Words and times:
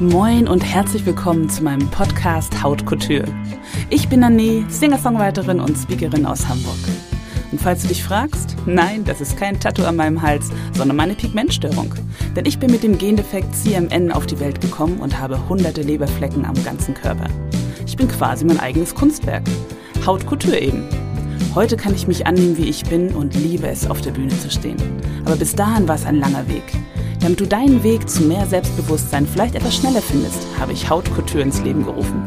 Moin 0.00 0.46
und 0.46 0.60
herzlich 0.60 1.04
willkommen 1.06 1.50
zu 1.50 1.64
meinem 1.64 1.90
Podcast 1.90 2.62
Haut 2.62 2.86
Couture. 2.86 3.24
Ich 3.90 4.08
bin 4.08 4.22
Anne, 4.22 4.64
Singer-Songwriterin 4.68 5.58
und 5.58 5.76
Speakerin 5.76 6.24
aus 6.24 6.48
Hamburg. 6.48 6.78
Und 7.50 7.60
falls 7.60 7.82
du 7.82 7.88
dich 7.88 8.04
fragst, 8.04 8.54
nein, 8.64 9.04
das 9.04 9.20
ist 9.20 9.36
kein 9.36 9.58
Tattoo 9.58 9.82
an 9.82 9.96
meinem 9.96 10.22
Hals, 10.22 10.52
sondern 10.74 10.96
meine 10.96 11.14
Pigmentstörung. 11.14 11.92
Denn 12.36 12.46
ich 12.46 12.60
bin 12.60 12.70
mit 12.70 12.84
dem 12.84 12.96
Gendefekt 12.96 13.52
CMN 13.56 14.12
auf 14.12 14.26
die 14.26 14.38
Welt 14.38 14.60
gekommen 14.60 15.00
und 15.00 15.18
habe 15.18 15.48
hunderte 15.48 15.82
Leberflecken 15.82 16.44
am 16.44 16.62
ganzen 16.62 16.94
Körper. 16.94 17.26
Ich 17.84 17.96
bin 17.96 18.06
quasi 18.06 18.44
mein 18.44 18.60
eigenes 18.60 18.94
Kunstwerk. 18.94 19.42
Haut 20.06 20.24
Couture 20.26 20.60
eben. 20.60 20.88
Heute 21.56 21.76
kann 21.76 21.96
ich 21.96 22.06
mich 22.06 22.24
annehmen, 22.24 22.56
wie 22.56 22.68
ich 22.68 22.84
bin 22.84 23.16
und 23.16 23.34
liebe 23.34 23.66
es, 23.66 23.90
auf 23.90 24.00
der 24.00 24.12
Bühne 24.12 24.38
zu 24.38 24.48
stehen. 24.48 24.76
Aber 25.24 25.34
bis 25.34 25.56
dahin 25.56 25.88
war 25.88 25.96
es 25.96 26.06
ein 26.06 26.20
langer 26.20 26.46
Weg. 26.46 26.62
Damit 27.20 27.40
du 27.40 27.46
deinen 27.46 27.82
Weg 27.82 28.08
zu 28.08 28.22
mehr 28.22 28.46
Selbstbewusstsein 28.46 29.26
vielleicht 29.26 29.56
etwas 29.56 29.76
schneller 29.76 30.00
findest, 30.00 30.46
habe 30.58 30.72
ich 30.72 30.88
Hautkultur 30.88 31.40
ins 31.40 31.62
Leben 31.62 31.84
gerufen. 31.84 32.22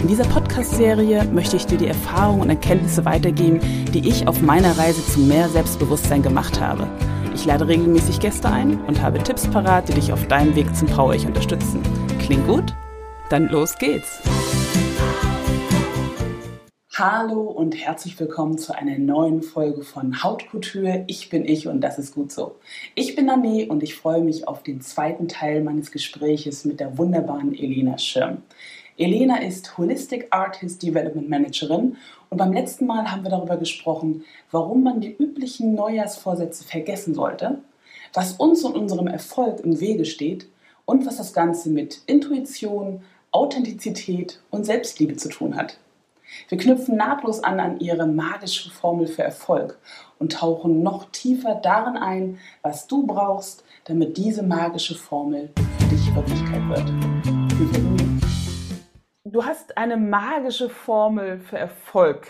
In 0.00 0.08
dieser 0.08 0.24
Podcast-Serie 0.24 1.24
möchte 1.26 1.56
ich 1.56 1.66
dir 1.66 1.78
die 1.78 1.86
Erfahrungen 1.86 2.40
und 2.42 2.50
Erkenntnisse 2.50 3.04
weitergeben, 3.04 3.60
die 3.94 4.08
ich 4.08 4.26
auf 4.26 4.42
meiner 4.42 4.76
Reise 4.76 5.04
zu 5.06 5.20
mehr 5.20 5.48
Selbstbewusstsein 5.48 6.22
gemacht 6.22 6.60
habe. 6.60 6.88
Ich 7.34 7.44
lade 7.44 7.68
regelmäßig 7.68 8.18
Gäste 8.18 8.50
ein 8.50 8.80
und 8.86 9.00
habe 9.00 9.22
Tipps 9.22 9.46
parat, 9.46 9.88
die 9.88 9.94
dich 9.94 10.12
auf 10.12 10.26
deinem 10.26 10.56
Weg 10.56 10.74
zum 10.74 10.88
Power-Ich 10.88 11.24
unterstützen. 11.24 11.80
Klingt 12.18 12.46
gut? 12.46 12.74
Dann 13.30 13.48
los 13.48 13.78
geht's! 13.78 14.20
Hallo 17.04 17.40
und 17.40 17.74
herzlich 17.74 18.20
willkommen 18.20 18.58
zu 18.58 18.76
einer 18.76 18.96
neuen 18.96 19.42
Folge 19.42 19.82
von 19.82 20.22
Hautkultur. 20.22 21.02
Ich 21.08 21.30
bin 21.30 21.44
ich 21.44 21.66
und 21.66 21.80
das 21.80 21.98
ist 21.98 22.14
gut 22.14 22.30
so. 22.30 22.54
Ich 22.94 23.16
bin 23.16 23.28
Anne 23.28 23.66
und 23.66 23.82
ich 23.82 23.96
freue 23.96 24.22
mich 24.22 24.46
auf 24.46 24.62
den 24.62 24.80
zweiten 24.80 25.26
Teil 25.26 25.64
meines 25.64 25.90
Gespräches 25.90 26.64
mit 26.64 26.78
der 26.78 26.98
wunderbaren 26.98 27.54
Elena 27.58 27.98
Schirm. 27.98 28.42
Elena 28.96 29.38
ist 29.38 29.76
Holistic 29.78 30.28
Artist 30.30 30.80
Development 30.80 31.28
Managerin 31.28 31.96
und 32.30 32.38
beim 32.38 32.52
letzten 32.52 32.86
Mal 32.86 33.10
haben 33.10 33.24
wir 33.24 33.30
darüber 33.30 33.56
gesprochen, 33.56 34.22
warum 34.52 34.84
man 34.84 35.00
die 35.00 35.12
üblichen 35.12 35.74
Neujahrsvorsätze 35.74 36.62
vergessen 36.62 37.14
sollte, 37.16 37.58
was 38.14 38.34
uns 38.34 38.62
und 38.62 38.76
unserem 38.76 39.08
Erfolg 39.08 39.58
im 39.64 39.80
Wege 39.80 40.04
steht 40.04 40.46
und 40.84 41.04
was 41.04 41.16
das 41.16 41.32
Ganze 41.32 41.68
mit 41.68 42.02
Intuition, 42.06 43.02
Authentizität 43.32 44.40
und 44.50 44.64
Selbstliebe 44.64 45.16
zu 45.16 45.30
tun 45.30 45.56
hat. 45.56 45.78
Wir 46.48 46.58
knüpfen 46.58 46.96
nahtlos 46.96 47.42
an 47.42 47.60
an 47.60 47.80
ihre 47.80 48.06
magische 48.06 48.70
Formel 48.70 49.06
für 49.06 49.22
Erfolg 49.22 49.78
und 50.18 50.32
tauchen 50.32 50.82
noch 50.82 51.10
tiefer 51.10 51.54
darin 51.56 51.96
ein, 51.96 52.38
was 52.62 52.86
du 52.86 53.06
brauchst, 53.06 53.64
damit 53.84 54.16
diese 54.16 54.42
magische 54.42 54.94
Formel 54.94 55.50
für 55.78 55.86
dich 55.86 56.14
Wirklichkeit 56.14 56.68
wird. 56.68 58.12
Du 59.24 59.44
hast 59.44 59.76
eine 59.76 59.96
magische 59.96 60.68
Formel 60.68 61.40
für 61.40 61.58
Erfolg 61.58 62.26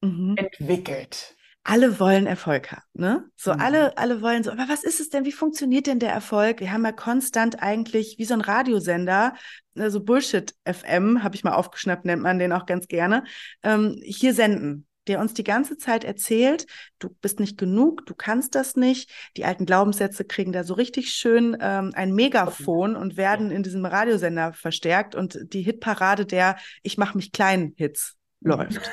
mhm. 0.00 0.36
entwickelt 0.36 1.34
alle 1.62 2.00
wollen 2.00 2.26
Erfolg 2.26 2.72
haben, 2.72 2.82
ne? 2.94 3.24
So 3.36 3.52
mhm. 3.52 3.60
alle, 3.60 3.98
alle 3.98 4.22
wollen 4.22 4.42
so, 4.42 4.50
aber 4.50 4.68
was 4.68 4.82
ist 4.82 5.00
es 5.00 5.10
denn? 5.10 5.24
Wie 5.24 5.32
funktioniert 5.32 5.86
denn 5.86 5.98
der 5.98 6.12
Erfolg? 6.12 6.60
Wir 6.60 6.72
haben 6.72 6.84
ja 6.84 6.92
konstant 6.92 7.62
eigentlich 7.62 8.16
wie 8.18 8.24
so 8.24 8.34
ein 8.34 8.40
Radiosender, 8.40 9.34
so 9.74 9.82
also 9.82 10.02
Bullshit 10.02 10.54
FM, 10.64 11.22
habe 11.22 11.34
ich 11.34 11.44
mal 11.44 11.54
aufgeschnappt, 11.54 12.04
nennt 12.04 12.22
man 12.22 12.38
den 12.38 12.52
auch 12.52 12.66
ganz 12.66 12.88
gerne, 12.88 13.24
ähm, 13.62 14.00
hier 14.02 14.34
senden 14.34 14.86
der 15.06 15.18
uns 15.18 15.34
die 15.34 15.44
ganze 15.44 15.76
Zeit 15.76 16.04
erzählt, 16.04 16.66
du 16.98 17.08
bist 17.20 17.40
nicht 17.40 17.58
genug, 17.58 18.06
du 18.06 18.14
kannst 18.14 18.54
das 18.54 18.76
nicht. 18.76 19.10
Die 19.36 19.44
alten 19.44 19.66
Glaubenssätze 19.66 20.24
kriegen 20.24 20.52
da 20.52 20.62
so 20.62 20.74
richtig 20.74 21.10
schön 21.10 21.56
ähm, 21.60 21.90
ein 21.94 22.14
Megafon 22.14 22.94
und 22.94 23.16
werden 23.16 23.50
in 23.50 23.62
diesem 23.62 23.84
Radiosender 23.84 24.52
verstärkt 24.52 25.14
und 25.14 25.38
die 25.52 25.62
Hitparade 25.62 26.26
der 26.26 26.56
Ich 26.82 26.98
mach 26.98 27.14
mich 27.14 27.32
klein 27.32 27.72
Hits 27.76 28.16
mhm. 28.40 28.50
läuft 28.50 28.90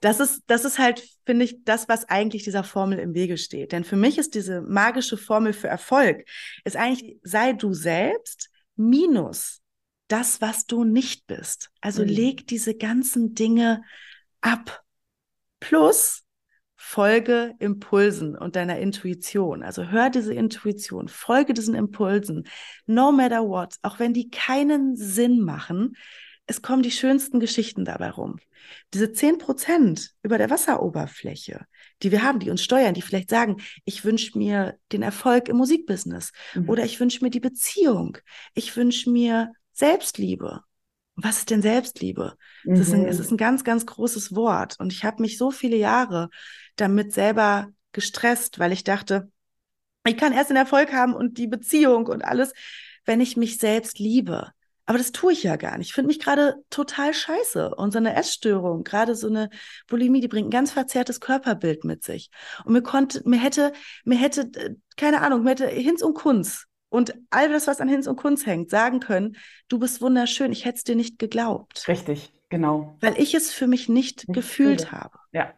das 0.00 0.20
ist, 0.20 0.42
das 0.46 0.64
ist 0.64 0.78
halt, 0.78 1.06
finde 1.24 1.44
ich, 1.44 1.64
das, 1.64 1.88
was 1.88 2.08
eigentlich 2.08 2.44
dieser 2.44 2.64
Formel 2.64 2.98
im 2.98 3.14
Wege 3.14 3.38
steht. 3.38 3.72
Denn 3.72 3.84
für 3.84 3.96
mich 3.96 4.18
ist 4.18 4.34
diese 4.34 4.60
magische 4.60 5.16
Formel 5.16 5.52
für 5.52 5.68
Erfolg, 5.68 6.24
ist 6.64 6.76
eigentlich, 6.76 7.18
sei 7.22 7.52
du 7.52 7.72
selbst 7.72 8.50
minus 8.76 9.62
das, 10.08 10.40
was 10.40 10.66
du 10.66 10.84
nicht 10.84 11.26
bist. 11.26 11.70
Also 11.80 12.02
mhm. 12.02 12.08
leg 12.08 12.46
diese 12.46 12.74
ganzen 12.74 13.34
Dinge 13.34 13.82
ab. 14.40 14.84
Plus 15.58 16.22
folge 16.76 17.54
Impulsen 17.58 18.36
und 18.36 18.54
deiner 18.54 18.78
Intuition. 18.78 19.64
Also 19.64 19.88
hör 19.88 20.10
diese 20.10 20.34
Intuition, 20.34 21.08
folge 21.08 21.52
diesen 21.52 21.74
Impulsen, 21.74 22.46
no 22.86 23.10
matter 23.10 23.42
what, 23.48 23.74
auch 23.82 23.98
wenn 23.98 24.14
die 24.14 24.30
keinen 24.30 24.94
Sinn 24.94 25.40
machen, 25.40 25.96
es 26.46 26.62
kommen 26.62 26.82
die 26.82 26.90
schönsten 26.90 27.40
Geschichten 27.40 27.84
dabei 27.84 28.10
rum. 28.10 28.36
Diese 28.94 29.12
zehn 29.12 29.38
Prozent 29.38 30.12
über 30.22 30.38
der 30.38 30.50
Wasseroberfläche, 30.50 31.66
die 32.02 32.12
wir 32.12 32.22
haben, 32.22 32.38
die 32.38 32.50
uns 32.50 32.62
steuern, 32.62 32.94
die 32.94 33.02
vielleicht 33.02 33.30
sagen, 33.30 33.56
ich 33.84 34.04
wünsche 34.04 34.38
mir 34.38 34.78
den 34.92 35.02
Erfolg 35.02 35.48
im 35.48 35.56
Musikbusiness 35.56 36.32
mhm. 36.54 36.68
oder 36.68 36.84
ich 36.84 36.98
wünsche 37.00 37.22
mir 37.24 37.30
die 37.30 37.40
Beziehung, 37.40 38.18
ich 38.54 38.76
wünsche 38.76 39.10
mir 39.10 39.52
Selbstliebe. 39.72 40.62
Was 41.16 41.38
ist 41.38 41.50
denn 41.50 41.62
Selbstliebe? 41.62 42.34
Mhm. 42.64 42.74
Das 42.74 42.88
ist 42.88 42.94
ein, 42.94 43.06
es 43.06 43.18
ist 43.18 43.30
ein 43.30 43.38
ganz, 43.38 43.64
ganz 43.64 43.86
großes 43.86 44.34
Wort. 44.34 44.78
Und 44.78 44.92
ich 44.92 45.04
habe 45.04 45.22
mich 45.22 45.38
so 45.38 45.50
viele 45.50 45.76
Jahre 45.76 46.28
damit 46.76 47.12
selber 47.12 47.68
gestresst, 47.92 48.58
weil 48.58 48.72
ich 48.72 48.84
dachte, 48.84 49.30
ich 50.04 50.16
kann 50.16 50.32
erst 50.32 50.50
den 50.50 50.56
Erfolg 50.56 50.92
haben 50.92 51.14
und 51.14 51.38
die 51.38 51.48
Beziehung 51.48 52.06
und 52.06 52.24
alles, 52.24 52.52
wenn 53.04 53.20
ich 53.20 53.36
mich 53.36 53.58
selbst 53.58 53.98
liebe. 53.98 54.52
Aber 54.86 54.98
das 54.98 55.12
tue 55.12 55.32
ich 55.32 55.42
ja 55.42 55.56
gar 55.56 55.76
nicht. 55.78 55.88
Ich 55.88 55.94
finde 55.94 56.08
mich 56.08 56.20
gerade 56.20 56.56
total 56.70 57.12
scheiße. 57.12 57.74
Und 57.74 57.92
so 57.92 57.98
eine 57.98 58.14
Essstörung, 58.14 58.84
gerade 58.84 59.14
so 59.16 59.26
eine 59.26 59.50
Bulimie, 59.88 60.20
die 60.20 60.28
bringt 60.28 60.48
ein 60.48 60.52
ganz 60.52 60.70
verzerrtes 60.70 61.20
Körperbild 61.20 61.84
mit 61.84 62.04
sich. 62.04 62.30
Und 62.64 62.72
mir 62.72 62.82
konnte, 62.82 63.20
mir 63.28 63.38
hätte, 63.38 63.72
mir 64.04 64.16
hätte, 64.16 64.42
äh, 64.54 64.74
keine 64.96 65.22
Ahnung, 65.22 65.42
mir 65.42 65.50
hätte 65.50 65.66
Hinz 65.66 66.02
und 66.02 66.14
Kunz 66.14 66.66
und 66.88 67.14
all 67.30 67.48
das, 67.48 67.66
was 67.66 67.80
an 67.80 67.88
Hinz 67.88 68.06
und 68.06 68.16
Kunz 68.16 68.46
hängt, 68.46 68.70
sagen 68.70 69.00
können, 69.00 69.36
du 69.68 69.78
bist 69.78 70.00
wunderschön. 70.00 70.52
Ich 70.52 70.64
hätte 70.64 70.76
es 70.76 70.84
dir 70.84 70.96
nicht 70.96 71.18
geglaubt. 71.18 71.86
Richtig, 71.88 72.32
genau. 72.48 72.96
Weil 73.00 73.20
ich 73.20 73.34
es 73.34 73.52
für 73.52 73.66
mich 73.66 73.88
nicht, 73.88 74.28
nicht 74.28 74.34
gefühlt 74.34 74.82
fühle. 74.82 74.92
habe. 74.92 75.18
Ja. 75.32 75.52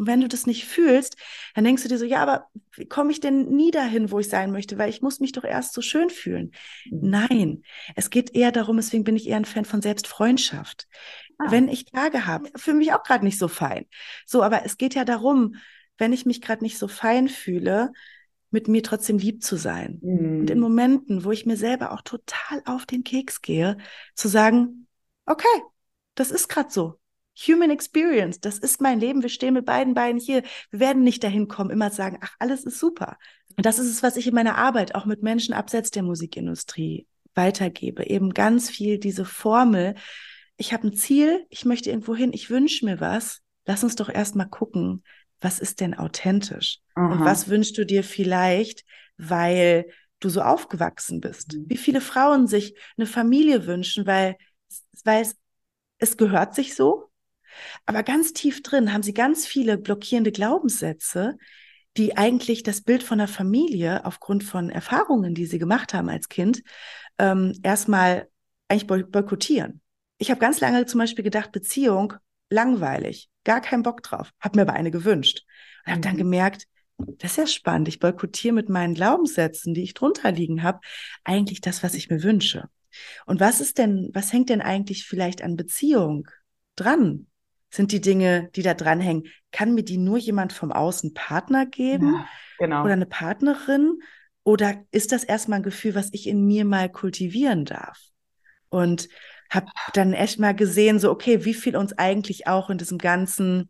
Und 0.00 0.06
wenn 0.06 0.22
du 0.22 0.28
das 0.28 0.46
nicht 0.46 0.64
fühlst, 0.64 1.18
dann 1.54 1.64
denkst 1.64 1.82
du 1.82 1.88
dir 1.90 1.98
so, 1.98 2.06
ja, 2.06 2.22
aber 2.22 2.46
wie 2.74 2.88
komme 2.88 3.12
ich 3.12 3.20
denn 3.20 3.50
nie 3.50 3.70
dahin, 3.70 4.10
wo 4.10 4.18
ich 4.18 4.30
sein 4.30 4.50
möchte? 4.50 4.78
Weil 4.78 4.88
ich 4.88 5.02
muss 5.02 5.20
mich 5.20 5.32
doch 5.32 5.44
erst 5.44 5.74
so 5.74 5.82
schön 5.82 6.08
fühlen. 6.08 6.52
Mhm. 6.90 7.10
Nein, 7.10 7.62
es 7.96 8.08
geht 8.08 8.34
eher 8.34 8.50
darum, 8.50 8.78
deswegen 8.78 9.04
bin 9.04 9.14
ich 9.14 9.28
eher 9.28 9.36
ein 9.36 9.44
Fan 9.44 9.66
von 9.66 9.82
Selbstfreundschaft. 9.82 10.88
Ah. 11.36 11.50
Wenn 11.50 11.68
ich 11.68 11.84
Tage 11.84 12.24
habe, 12.26 12.48
fühle 12.56 12.78
mich 12.78 12.94
auch 12.94 13.02
gerade 13.02 13.26
nicht 13.26 13.38
so 13.38 13.46
fein. 13.46 13.84
So, 14.24 14.42
aber 14.42 14.64
es 14.64 14.78
geht 14.78 14.94
ja 14.94 15.04
darum, 15.04 15.56
wenn 15.98 16.14
ich 16.14 16.24
mich 16.24 16.40
gerade 16.40 16.64
nicht 16.64 16.78
so 16.78 16.88
fein 16.88 17.28
fühle, 17.28 17.92
mit 18.50 18.68
mir 18.68 18.82
trotzdem 18.82 19.18
lieb 19.18 19.42
zu 19.42 19.56
sein. 19.56 19.98
Mhm. 20.00 20.40
Und 20.40 20.50
in 20.50 20.60
Momenten, 20.60 21.24
wo 21.26 21.30
ich 21.30 21.44
mir 21.44 21.58
selber 21.58 21.92
auch 21.92 22.00
total 22.00 22.62
auf 22.64 22.86
den 22.86 23.04
Keks 23.04 23.42
gehe, 23.42 23.76
zu 24.14 24.28
sagen, 24.28 24.86
okay, 25.26 25.44
das 26.14 26.30
ist 26.30 26.48
gerade 26.48 26.70
so. 26.70 26.99
Human 27.46 27.70
Experience, 27.70 28.40
das 28.40 28.58
ist 28.58 28.80
mein 28.80 29.00
Leben, 29.00 29.22
wir 29.22 29.28
stehen 29.28 29.54
mit 29.54 29.64
beiden 29.64 29.94
Beinen 29.94 30.20
hier. 30.20 30.42
Wir 30.70 30.80
werden 30.80 31.02
nicht 31.02 31.24
dahin 31.24 31.48
kommen, 31.48 31.70
immer 31.70 31.90
sagen, 31.90 32.18
ach, 32.20 32.34
alles 32.38 32.64
ist 32.64 32.78
super. 32.78 33.18
Und 33.56 33.66
das 33.66 33.78
ist 33.78 33.88
es, 33.88 34.02
was 34.02 34.16
ich 34.16 34.26
in 34.26 34.34
meiner 34.34 34.56
Arbeit 34.56 34.94
auch 34.94 35.06
mit 35.06 35.22
Menschen 35.22 35.54
abseits 35.54 35.90
der 35.90 36.02
Musikindustrie 36.02 37.06
weitergebe. 37.34 38.06
Eben 38.06 38.34
ganz 38.34 38.70
viel 38.70 38.98
diese 38.98 39.24
Formel. 39.24 39.94
Ich 40.56 40.72
habe 40.72 40.88
ein 40.88 40.94
Ziel, 40.94 41.46
ich 41.48 41.64
möchte 41.64 41.90
irgendwo 41.90 42.14
hin, 42.14 42.32
ich 42.32 42.50
wünsche 42.50 42.84
mir 42.84 43.00
was. 43.00 43.40
Lass 43.66 43.84
uns 43.84 43.96
doch 43.96 44.08
erstmal 44.08 44.48
gucken, 44.48 45.02
was 45.40 45.58
ist 45.58 45.80
denn 45.80 45.94
authentisch? 45.94 46.80
Aha. 46.94 47.12
Und 47.12 47.20
was 47.24 47.48
wünschst 47.48 47.76
du 47.78 47.84
dir 47.84 48.04
vielleicht, 48.04 48.84
weil 49.16 49.86
du 50.20 50.28
so 50.28 50.42
aufgewachsen 50.42 51.20
bist? 51.20 51.54
Mhm. 51.54 51.64
Wie 51.68 51.76
viele 51.76 52.00
Frauen 52.00 52.46
sich 52.46 52.74
eine 52.96 53.06
Familie 53.06 53.66
wünschen, 53.66 54.06
weil, 54.06 54.36
weil 55.04 55.22
es, 55.22 55.36
es 55.98 56.16
gehört 56.16 56.54
sich 56.54 56.74
so, 56.74 57.09
aber 57.86 58.02
ganz 58.02 58.32
tief 58.32 58.62
drin 58.62 58.92
haben 58.92 59.02
sie 59.02 59.14
ganz 59.14 59.46
viele 59.46 59.78
blockierende 59.78 60.32
Glaubenssätze, 60.32 61.36
die 61.96 62.16
eigentlich 62.16 62.62
das 62.62 62.82
Bild 62.82 63.02
von 63.02 63.18
der 63.18 63.28
Familie 63.28 64.04
aufgrund 64.04 64.44
von 64.44 64.70
Erfahrungen, 64.70 65.34
die 65.34 65.46
sie 65.46 65.58
gemacht 65.58 65.92
haben 65.92 66.08
als 66.08 66.28
Kind, 66.28 66.62
ähm, 67.18 67.58
erstmal 67.62 68.28
eigentlich 68.68 68.86
boykottieren. 68.86 69.80
Ich 70.18 70.30
habe 70.30 70.40
ganz 70.40 70.60
lange 70.60 70.86
zum 70.86 70.98
Beispiel 70.98 71.24
gedacht, 71.24 71.50
Beziehung 71.52 72.14
langweilig, 72.50 73.28
gar 73.44 73.60
keinen 73.60 73.82
Bock 73.82 74.02
drauf, 74.02 74.30
habe 74.40 74.58
mir 74.58 74.62
aber 74.62 74.74
eine 74.74 74.90
gewünscht 74.90 75.44
und 75.84 75.92
habe 75.92 76.00
dann 76.02 76.14
mhm. 76.14 76.18
gemerkt, 76.18 76.66
das 77.18 77.32
ist 77.32 77.36
ja 77.38 77.46
spannend. 77.46 77.88
Ich 77.88 77.98
boykottiere 77.98 78.54
mit 78.54 78.68
meinen 78.68 78.94
Glaubenssätzen, 78.94 79.74
die 79.74 79.82
ich 79.82 79.94
drunter 79.94 80.32
liegen 80.32 80.62
habe, 80.62 80.80
eigentlich 81.24 81.60
das, 81.60 81.82
was 81.82 81.94
ich 81.94 82.10
mir 82.10 82.22
wünsche. 82.22 82.68
Und 83.26 83.40
was 83.40 83.60
ist 83.60 83.78
denn, 83.78 84.10
was 84.12 84.32
hängt 84.32 84.50
denn 84.50 84.60
eigentlich 84.60 85.04
vielleicht 85.06 85.42
an 85.42 85.56
Beziehung 85.56 86.28
dran? 86.76 87.26
Sind 87.70 87.92
die 87.92 88.00
Dinge, 88.00 88.50
die 88.56 88.62
da 88.62 88.74
dranhängen. 88.74 89.28
Kann 89.52 89.74
mir 89.74 89.84
die 89.84 89.98
nur 89.98 90.18
jemand 90.18 90.52
vom 90.52 90.72
Außen 90.72 91.14
Partner 91.14 91.66
geben 91.66 92.14
ja, 92.14 92.28
genau. 92.58 92.84
oder 92.84 92.92
eine 92.92 93.06
Partnerin? 93.06 94.00
Oder 94.42 94.82
ist 94.90 95.12
das 95.12 95.24
erstmal 95.24 95.60
ein 95.60 95.64
Gefühl, 95.64 95.94
was 95.94 96.10
ich 96.12 96.26
in 96.26 96.46
mir 96.46 96.64
mal 96.64 96.88
kultivieren 96.88 97.64
darf? 97.64 97.98
Und 98.68 99.08
habe 99.50 99.66
dann 99.94 100.12
echt 100.12 100.38
mal 100.38 100.54
gesehen, 100.54 100.98
so, 100.98 101.10
okay, 101.10 101.44
wie 101.44 101.54
viel 101.54 101.76
uns 101.76 101.92
eigentlich 101.92 102.46
auch 102.46 102.70
in 102.70 102.78
diesem 102.78 102.98
ganzen, 102.98 103.68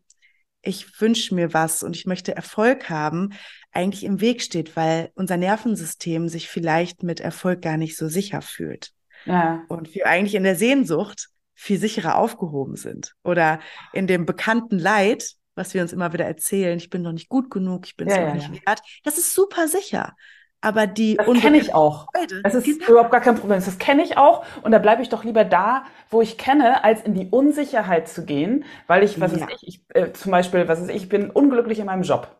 ich 0.61 1.01
wünsche 1.01 1.33
mir 1.33 1.53
was 1.53 1.81
und 1.81 1.95
ich 1.95 2.05
möchte 2.05 2.35
Erfolg 2.35 2.89
haben, 2.89 3.33
eigentlich 3.71 4.03
im 4.03 4.21
Weg 4.21 4.41
steht, 4.41 4.75
weil 4.75 5.11
unser 5.15 5.37
Nervensystem 5.37 6.29
sich 6.29 6.49
vielleicht 6.49 7.03
mit 7.03 7.19
Erfolg 7.19 7.61
gar 7.61 7.77
nicht 7.77 7.97
so 7.97 8.07
sicher 8.07 8.41
fühlt. 8.41 8.91
Ja. 9.25 9.63
Und 9.69 9.93
wir 9.95 10.05
eigentlich 10.07 10.35
in 10.35 10.43
der 10.43 10.55
Sehnsucht 10.55 11.29
viel 11.61 11.77
sicherer 11.77 12.17
aufgehoben 12.17 12.75
sind. 12.75 13.13
Oder 13.23 13.59
in 13.93 14.07
dem 14.07 14.25
bekannten 14.25 14.79
Leid, 14.79 15.35
was 15.53 15.75
wir 15.75 15.83
uns 15.83 15.93
immer 15.93 16.11
wieder 16.11 16.25
erzählen, 16.25 16.75
ich 16.77 16.89
bin 16.89 17.03
noch 17.03 17.11
nicht 17.11 17.29
gut 17.29 17.51
genug, 17.51 17.85
ich 17.85 17.95
bin 17.95 18.07
es 18.07 18.15
ja, 18.15 18.21
noch 18.33 18.41
ja, 18.41 18.49
nicht 18.49 18.63
ja. 18.63 18.71
wert. 18.71 18.81
Das 19.03 19.19
ist 19.19 19.35
super 19.35 19.67
sicher. 19.67 20.15
Aber 20.59 20.87
die 20.87 21.17
Das 21.17 21.27
kenne 21.39 21.57
ich 21.57 21.75
auch. 21.75 22.07
Freude, 22.15 22.41
das 22.41 22.55
ist 22.55 22.65
genau. 22.65 22.89
überhaupt 22.89 23.11
gar 23.11 23.21
kein 23.21 23.35
Problem. 23.35 23.61
Das 23.63 23.77
kenne 23.77 24.01
ich 24.01 24.17
auch. 24.17 24.43
Und 24.63 24.71
da 24.71 24.79
bleibe 24.79 25.03
ich 25.03 25.09
doch 25.09 25.23
lieber 25.23 25.43
da, 25.43 25.85
wo 26.09 26.23
ich 26.23 26.39
kenne, 26.39 26.83
als 26.83 27.03
in 27.03 27.13
die 27.13 27.27
Unsicherheit 27.29 28.07
zu 28.07 28.25
gehen, 28.25 28.65
weil 28.87 29.03
ich, 29.03 29.21
was 29.21 29.37
ja. 29.37 29.45
ist 29.45 29.61
ich, 29.61 29.67
ich 29.67 29.95
äh, 29.95 30.13
zum 30.13 30.31
Beispiel, 30.31 30.67
was 30.67 30.79
ist 30.79 30.89
ich, 30.89 30.95
ich 30.95 31.09
bin 31.09 31.29
unglücklich 31.29 31.77
in 31.77 31.85
meinem 31.85 32.03
Job. 32.03 32.35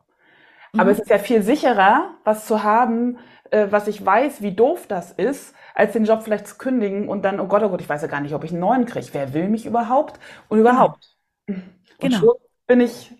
Aber 0.73 0.85
mhm. 0.85 0.91
es 0.91 0.99
ist 0.99 1.09
ja 1.09 1.19
viel 1.19 1.43
sicherer, 1.43 2.15
was 2.23 2.47
zu 2.47 2.63
haben, 2.63 3.19
äh, 3.51 3.67
was 3.69 3.87
ich 3.87 4.03
weiß, 4.03 4.41
wie 4.41 4.53
doof 4.53 4.87
das 4.87 5.11
ist, 5.11 5.53
als 5.73 5.93
den 5.93 6.05
Job 6.05 6.23
vielleicht 6.23 6.47
zu 6.47 6.57
kündigen 6.57 7.07
und 7.07 7.23
dann, 7.23 7.39
oh 7.39 7.47
Gott, 7.47 7.63
oh 7.63 7.69
Gott, 7.69 7.81
ich 7.81 7.89
weiß 7.89 8.01
ja 8.01 8.07
gar 8.07 8.21
nicht, 8.21 8.33
ob 8.33 8.43
ich 8.43 8.51
einen 8.51 8.59
neuen 8.59 8.85
kriege. 8.85 9.07
Wer 9.11 9.33
will 9.33 9.49
mich 9.49 9.65
überhaupt? 9.65 10.19
Und 10.49 10.59
überhaupt. 10.59 11.15
Genau. 11.45 11.59
Und 11.59 12.09
genau. 12.09 12.19
schon 12.19 12.33
bin 12.67 12.81
ich 12.81 13.13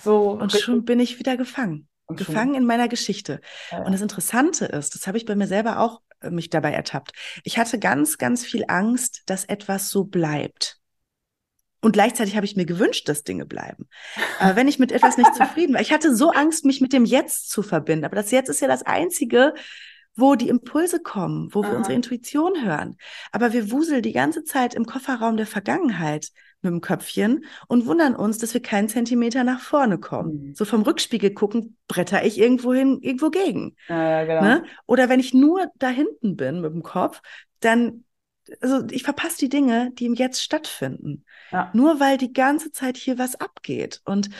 so. 0.00 0.30
Und 0.30 0.52
schon 0.52 0.84
bin 0.84 1.00
ich 1.00 1.18
wieder 1.18 1.36
gefangen. 1.36 1.88
Gefangen 2.08 2.54
in 2.54 2.64
meiner 2.64 2.88
Geschichte. 2.88 3.40
Ja. 3.70 3.82
Und 3.82 3.92
das 3.92 4.00
Interessante 4.00 4.64
ist, 4.64 4.96
das 4.96 5.06
habe 5.06 5.16
ich 5.16 5.26
bei 5.26 5.36
mir 5.36 5.46
selber 5.46 5.78
auch 5.78 6.00
äh, 6.20 6.30
mich 6.30 6.50
dabei 6.50 6.72
ertappt. 6.72 7.12
Ich 7.44 7.56
hatte 7.56 7.78
ganz, 7.78 8.18
ganz 8.18 8.44
viel 8.44 8.64
Angst, 8.66 9.22
dass 9.26 9.44
etwas 9.44 9.90
so 9.90 10.04
bleibt. 10.04 10.79
Und 11.80 11.92
gleichzeitig 11.92 12.36
habe 12.36 12.46
ich 12.46 12.56
mir 12.56 12.66
gewünscht, 12.66 13.08
dass 13.08 13.24
Dinge 13.24 13.46
bleiben. 13.46 13.88
Aber 14.38 14.54
wenn 14.56 14.68
ich 14.68 14.78
mit 14.78 14.92
etwas 14.92 15.16
nicht 15.16 15.34
zufrieden 15.34 15.74
war, 15.74 15.80
ich 15.80 15.92
hatte 15.92 16.14
so 16.14 16.30
Angst, 16.30 16.64
mich 16.64 16.80
mit 16.80 16.92
dem 16.92 17.04
Jetzt 17.04 17.50
zu 17.50 17.62
verbinden. 17.62 18.04
Aber 18.04 18.16
das 18.16 18.30
Jetzt 18.30 18.48
ist 18.48 18.60
ja 18.60 18.68
das 18.68 18.82
Einzige, 18.82 19.54
wo 20.16 20.34
die 20.34 20.48
Impulse 20.48 21.00
kommen, 21.00 21.48
wo 21.52 21.62
wir 21.62 21.76
unsere 21.76 21.94
Intuition 21.94 22.64
hören. 22.64 22.96
Aber 23.32 23.52
wir 23.52 23.70
wuseln 23.70 24.02
die 24.02 24.12
ganze 24.12 24.44
Zeit 24.44 24.74
im 24.74 24.84
Kofferraum 24.84 25.36
der 25.36 25.46
Vergangenheit 25.46 26.30
mit 26.62 26.72
dem 26.72 26.80
Köpfchen 26.80 27.44
und 27.68 27.86
wundern 27.86 28.14
uns, 28.14 28.38
dass 28.38 28.52
wir 28.52 28.60
keinen 28.60 28.88
Zentimeter 28.88 29.44
nach 29.44 29.60
vorne 29.60 29.98
kommen. 29.98 30.48
Mhm. 30.48 30.54
So 30.54 30.64
vom 30.64 30.82
Rückspiegel 30.82 31.32
gucken, 31.32 31.76
bretter 31.88 32.24
ich 32.24 32.38
irgendwo 32.38 32.74
hin, 32.74 32.98
irgendwo 33.00 33.30
gegen. 33.30 33.76
Ja, 33.88 34.20
ja, 34.20 34.24
genau. 34.24 34.42
ne? 34.42 34.64
Oder 34.86 35.08
wenn 35.08 35.20
ich 35.20 35.32
nur 35.32 35.66
da 35.76 35.88
hinten 35.88 36.36
bin 36.36 36.60
mit 36.60 36.72
dem 36.72 36.82
Kopf, 36.82 37.22
dann 37.60 38.04
also 38.60 38.86
ich 38.90 39.02
verpasse 39.02 39.38
die 39.38 39.48
Dinge, 39.48 39.90
die 39.94 40.06
im 40.06 40.14
Jetzt 40.14 40.42
stattfinden. 40.42 41.24
Ja. 41.52 41.70
Nur 41.74 42.00
weil 42.00 42.16
die 42.18 42.32
ganze 42.32 42.72
Zeit 42.72 42.96
hier 42.96 43.18
was 43.18 43.36
abgeht. 43.36 44.00
Und 44.04 44.30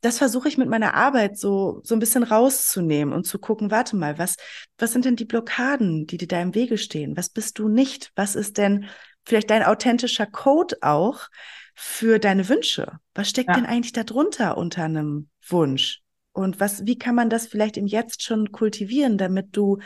das 0.00 0.18
versuche 0.18 0.48
ich 0.48 0.58
mit 0.58 0.68
meiner 0.68 0.94
Arbeit 0.94 1.38
so, 1.38 1.80
so 1.82 1.94
ein 1.94 1.98
bisschen 1.98 2.22
rauszunehmen 2.22 3.12
und 3.12 3.24
zu 3.24 3.38
gucken, 3.38 3.70
warte 3.70 3.96
mal, 3.96 4.18
was, 4.18 4.36
was 4.78 4.92
sind 4.92 5.04
denn 5.04 5.16
die 5.16 5.24
Blockaden, 5.24 6.06
die 6.06 6.18
dir 6.18 6.28
da 6.28 6.40
im 6.40 6.54
Wege 6.54 6.78
stehen? 6.78 7.16
Was 7.16 7.30
bist 7.30 7.58
du 7.58 7.68
nicht? 7.68 8.12
Was 8.14 8.36
ist 8.36 8.58
denn 8.58 8.86
vielleicht 9.24 9.50
dein 9.50 9.64
authentischer 9.64 10.26
Code 10.26 10.76
auch 10.82 11.28
für 11.74 12.18
deine 12.18 12.48
Wünsche? 12.48 12.98
Was 13.14 13.28
steckt 13.28 13.50
ja. 13.50 13.54
denn 13.56 13.66
eigentlich 13.66 13.92
darunter 13.92 14.56
unter 14.56 14.84
einem 14.84 15.28
Wunsch? 15.48 16.00
Und 16.32 16.60
was, 16.60 16.86
wie 16.86 16.98
kann 16.98 17.16
man 17.16 17.30
das 17.30 17.48
vielleicht 17.48 17.76
im 17.76 17.88
Jetzt 17.88 18.22
schon 18.22 18.52
kultivieren, 18.52 19.18
damit 19.18 19.56
du 19.56 19.78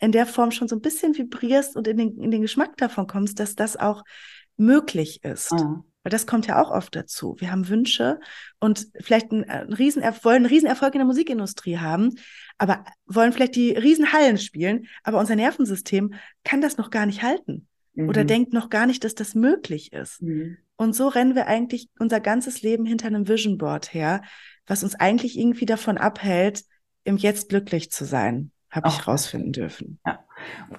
in 0.00 0.12
der 0.12 0.26
Form 0.26 0.50
schon 0.50 0.68
so 0.68 0.76
ein 0.76 0.80
bisschen 0.80 1.16
vibrierst 1.16 1.76
und 1.76 1.88
in 1.88 1.96
den, 1.96 2.18
in 2.18 2.30
den 2.30 2.42
Geschmack 2.42 2.76
davon 2.76 3.06
kommst, 3.06 3.40
dass 3.40 3.54
das 3.54 3.76
auch 3.76 4.04
möglich 4.56 5.24
ist. 5.24 5.52
Mhm. 5.52 5.84
Weil 6.02 6.10
das 6.10 6.26
kommt 6.26 6.46
ja 6.46 6.62
auch 6.62 6.70
oft 6.70 6.94
dazu. 6.94 7.36
Wir 7.38 7.50
haben 7.50 7.68
Wünsche 7.68 8.20
und 8.60 8.86
vielleicht 9.00 9.32
einen, 9.32 9.44
einen 9.44 9.72
Riesenerfolg, 9.72 10.24
wollen 10.24 10.36
einen 10.36 10.46
Riesenerfolg 10.46 10.94
in 10.94 11.00
der 11.00 11.06
Musikindustrie 11.06 11.78
haben, 11.78 12.14
aber 12.56 12.84
wollen 13.06 13.32
vielleicht 13.32 13.56
die 13.56 13.72
Riesenhallen 13.72 14.38
spielen, 14.38 14.86
aber 15.02 15.18
unser 15.18 15.36
Nervensystem 15.36 16.14
kann 16.44 16.60
das 16.60 16.76
noch 16.76 16.90
gar 16.90 17.06
nicht 17.06 17.22
halten 17.22 17.66
mhm. 17.94 18.08
oder 18.08 18.24
denkt 18.24 18.52
noch 18.52 18.70
gar 18.70 18.86
nicht, 18.86 19.02
dass 19.04 19.14
das 19.14 19.34
möglich 19.34 19.92
ist. 19.92 20.22
Mhm. 20.22 20.58
Und 20.76 20.94
so 20.94 21.08
rennen 21.08 21.34
wir 21.34 21.48
eigentlich 21.48 21.88
unser 21.98 22.20
ganzes 22.20 22.62
Leben 22.62 22.86
hinter 22.86 23.08
einem 23.08 23.26
Vision 23.26 23.58
Board 23.58 23.92
her, 23.92 24.22
was 24.66 24.84
uns 24.84 24.94
eigentlich 24.94 25.36
irgendwie 25.36 25.66
davon 25.66 25.98
abhält, 25.98 26.62
im 27.02 27.16
Jetzt 27.16 27.48
glücklich 27.48 27.90
zu 27.90 28.04
sein 28.04 28.52
habe 28.70 28.88
ich 28.88 29.06
rausfinden 29.06 29.52
dürfen. 29.52 29.98
Ja. 30.06 30.18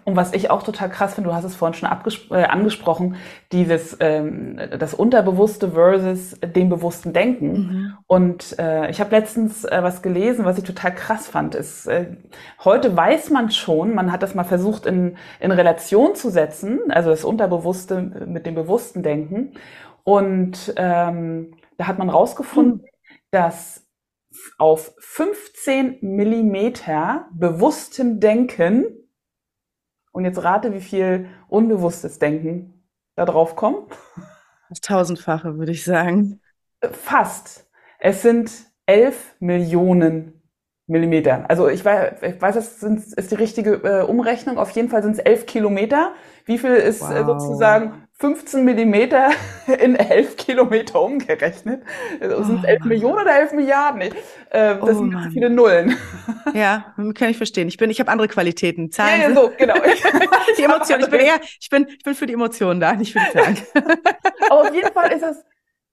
Und 0.05 0.15
was 0.15 0.33
ich 0.33 0.49
auch 0.49 0.63
total 0.63 0.89
krass 0.89 1.15
finde, 1.15 1.29
du 1.29 1.35
hast 1.35 1.43
es 1.43 1.55
vorhin 1.55 1.73
schon 1.73 1.89
äh, 2.31 2.43
angesprochen, 2.43 3.15
dieses 3.51 3.97
ähm, 3.99 4.59
das 4.77 4.93
Unterbewusste 4.93 5.71
versus 5.71 6.39
dem 6.39 6.69
bewussten 6.69 7.13
Denken. 7.13 7.51
Mhm. 7.51 7.97
Und 8.07 8.57
äh, 8.59 8.89
ich 8.89 8.99
habe 8.99 9.11
letztens 9.11 9.65
äh, 9.65 9.79
was 9.81 10.01
gelesen, 10.01 10.45
was 10.45 10.57
ich 10.57 10.63
total 10.63 10.93
krass 10.93 11.27
fand. 11.27 11.55
Ist, 11.55 11.87
äh, 11.87 12.17
heute 12.63 12.95
weiß 12.95 13.31
man 13.31 13.51
schon, 13.51 13.93
man 13.95 14.11
hat 14.11 14.23
das 14.23 14.35
mal 14.35 14.43
versucht 14.43 14.85
in, 14.85 15.17
in 15.39 15.51
Relation 15.51 16.15
zu 16.15 16.29
setzen, 16.29 16.79
also 16.89 17.09
das 17.09 17.23
Unterbewusste 17.23 18.01
mit 18.01 18.45
dem 18.45 18.55
bewussten 18.55 19.03
Denken. 19.03 19.53
Und 20.03 20.73
ähm, 20.77 21.53
da 21.77 21.87
hat 21.87 21.99
man 21.99 22.09
rausgefunden, 22.09 22.81
mhm. 22.81 22.87
dass 23.31 23.88
auf 24.57 24.93
15 24.99 25.99
Millimeter 26.01 27.27
bewusstem 27.31 28.19
Denken 28.19 28.85
und 30.11 30.25
jetzt 30.25 30.43
rate, 30.43 30.73
wie 30.73 30.81
viel 30.81 31.29
unbewusstes 31.47 32.19
Denken 32.19 32.83
da 33.15 33.25
drauf 33.25 33.55
kommt. 33.55 33.93
Das 34.69 34.81
tausendfache, 34.81 35.57
würde 35.57 35.71
ich 35.71 35.83
sagen. 35.83 36.41
Fast. 36.91 37.69
Es 37.99 38.21
sind 38.21 38.51
11 38.85 39.35
Millionen 39.39 40.39
Millimeter. 40.87 41.45
Also 41.47 41.69
ich 41.69 41.85
weiß, 41.85 42.23
ich 42.23 42.41
weiß 42.41 42.55
das 42.55 42.81
ist 42.81 43.31
die 43.31 43.35
richtige 43.35 43.75
äh, 43.83 44.03
Umrechnung. 44.03 44.57
Auf 44.57 44.71
jeden 44.71 44.89
Fall 44.89 45.03
sind 45.03 45.13
es 45.13 45.19
11 45.19 45.45
Kilometer. 45.45 46.13
Wie 46.45 46.57
viel 46.57 46.71
ist 46.71 47.01
äh, 47.01 47.25
wow. 47.25 47.39
sozusagen 47.39 48.07
15 48.19 48.65
Millimeter 48.65 49.29
in 49.79 49.95
11 49.95 50.35
Kilometer 50.35 51.01
umgerechnet. 51.01 51.83
Also 52.19 52.43
sind 52.43 52.59
es 52.59 52.63
11 52.65 52.79
Mann. 52.79 52.89
Millionen 52.89 53.21
oder 53.21 53.39
11 53.39 53.53
Milliarden? 53.53 54.01
Äh, 54.01 54.11
das 54.49 54.81
oh, 54.81 54.93
sind 54.93 55.13
Mann. 55.13 55.31
viele 55.31 55.49
Nullen. 55.49 55.97
Ja, 56.53 56.93
kann 57.15 57.29
ich 57.29 57.37
verstehen. 57.37 57.69
Ich 57.69 57.77
bin, 57.77 57.89
ich 57.89 57.99
habe 57.99 58.11
andere 58.11 58.27
Qualitäten. 58.27 58.91
Zahlen. 58.91 59.21
Ja, 59.21 59.29
ja 59.29 59.35
so, 59.35 59.51
genau. 59.57 59.75
die 60.57 60.63
Emotionen. 60.63 61.03
Ich 61.03 61.09
bin 61.09 61.19
eher, 61.21 61.39
ich 61.59 61.69
bin, 61.69 61.87
ich 61.87 62.03
bin 62.03 62.13
für 62.13 62.25
die 62.25 62.33
Emotionen 62.33 62.79
da, 62.79 62.93
nicht 62.93 63.13
für 63.13 63.19
die 63.19 63.37
Zahlen. 63.37 63.57
Aber 64.49 64.61
auf 64.61 64.73
jeden 64.73 64.91
Fall 64.91 65.11
ist 65.13 65.23
es 65.23 65.45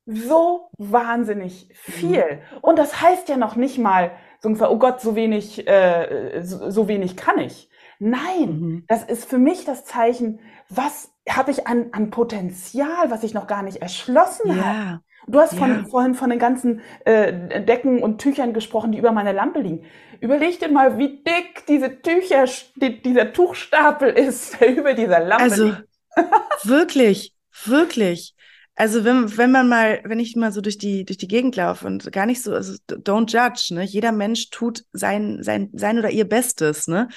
so 0.06 0.70
wahnsinnig 0.78 1.68
viel. 1.74 2.24
Mhm. 2.24 2.58
Und 2.60 2.78
das 2.78 3.00
heißt 3.00 3.28
ja 3.28 3.36
noch 3.36 3.54
nicht 3.54 3.78
mal 3.78 4.12
so 4.40 4.48
ungefähr, 4.48 4.70
oh 4.70 4.78
Gott, 4.78 5.00
so 5.00 5.14
wenig, 5.14 5.66
äh, 5.68 6.42
so, 6.42 6.70
so 6.70 6.88
wenig 6.88 7.16
kann 7.16 7.38
ich. 7.38 7.68
Nein, 7.98 8.60
mhm. 8.60 8.84
das 8.88 9.04
ist 9.04 9.28
für 9.28 9.38
mich 9.38 9.64
das 9.64 9.84
Zeichen, 9.84 10.40
was 10.68 11.12
habe 11.28 11.50
ich 11.50 11.66
an, 11.66 11.88
an 11.92 12.10
Potenzial, 12.10 13.10
was 13.10 13.24
ich 13.24 13.34
noch 13.34 13.46
gar 13.46 13.62
nicht 13.62 13.78
erschlossen 13.78 14.56
ja. 14.56 14.64
habe. 14.64 15.00
Du 15.28 15.40
hast 15.40 15.54
von, 15.54 15.70
ja. 15.70 15.84
vorhin 15.88 16.14
von 16.14 16.30
den 16.30 16.38
ganzen 16.38 16.80
äh, 17.04 17.62
Decken 17.64 18.00
und 18.00 18.20
Tüchern 18.20 18.52
gesprochen, 18.52 18.92
die 18.92 18.98
über 18.98 19.10
meiner 19.10 19.32
Lampe 19.32 19.60
liegen. 19.60 19.84
Überleg 20.20 20.60
dir 20.60 20.68
mal, 20.68 20.98
wie 20.98 21.22
dick 21.24 21.66
diese 21.66 22.00
Tücher, 22.00 22.44
die, 22.76 23.02
dieser 23.02 23.32
Tuchstapel 23.32 24.10
ist, 24.10 24.60
der 24.60 24.76
über 24.76 24.94
dieser 24.94 25.20
Lampe 25.20 25.44
also, 25.44 25.64
liegt. 25.66 25.84
wirklich, 26.62 27.34
wirklich. 27.64 28.34
Also 28.76 29.04
wenn, 29.04 29.36
wenn 29.36 29.50
man 29.50 29.68
mal, 29.68 30.00
wenn 30.04 30.20
ich 30.20 30.36
mal 30.36 30.52
so 30.52 30.60
durch 30.60 30.78
die, 30.78 31.04
durch 31.04 31.16
die 31.16 31.28
Gegend 31.28 31.56
laufe 31.56 31.86
und 31.86 32.12
gar 32.12 32.26
nicht 32.26 32.42
so, 32.42 32.52
also 32.52 32.74
don't 32.88 33.30
judge, 33.30 33.74
ne? 33.74 33.84
Jeder 33.84 34.12
Mensch 34.12 34.50
tut 34.50 34.84
sein, 34.92 35.38
sein, 35.40 35.70
sein 35.72 35.98
oder 35.98 36.10
ihr 36.10 36.28
Bestes, 36.28 36.86
ne? 36.86 37.08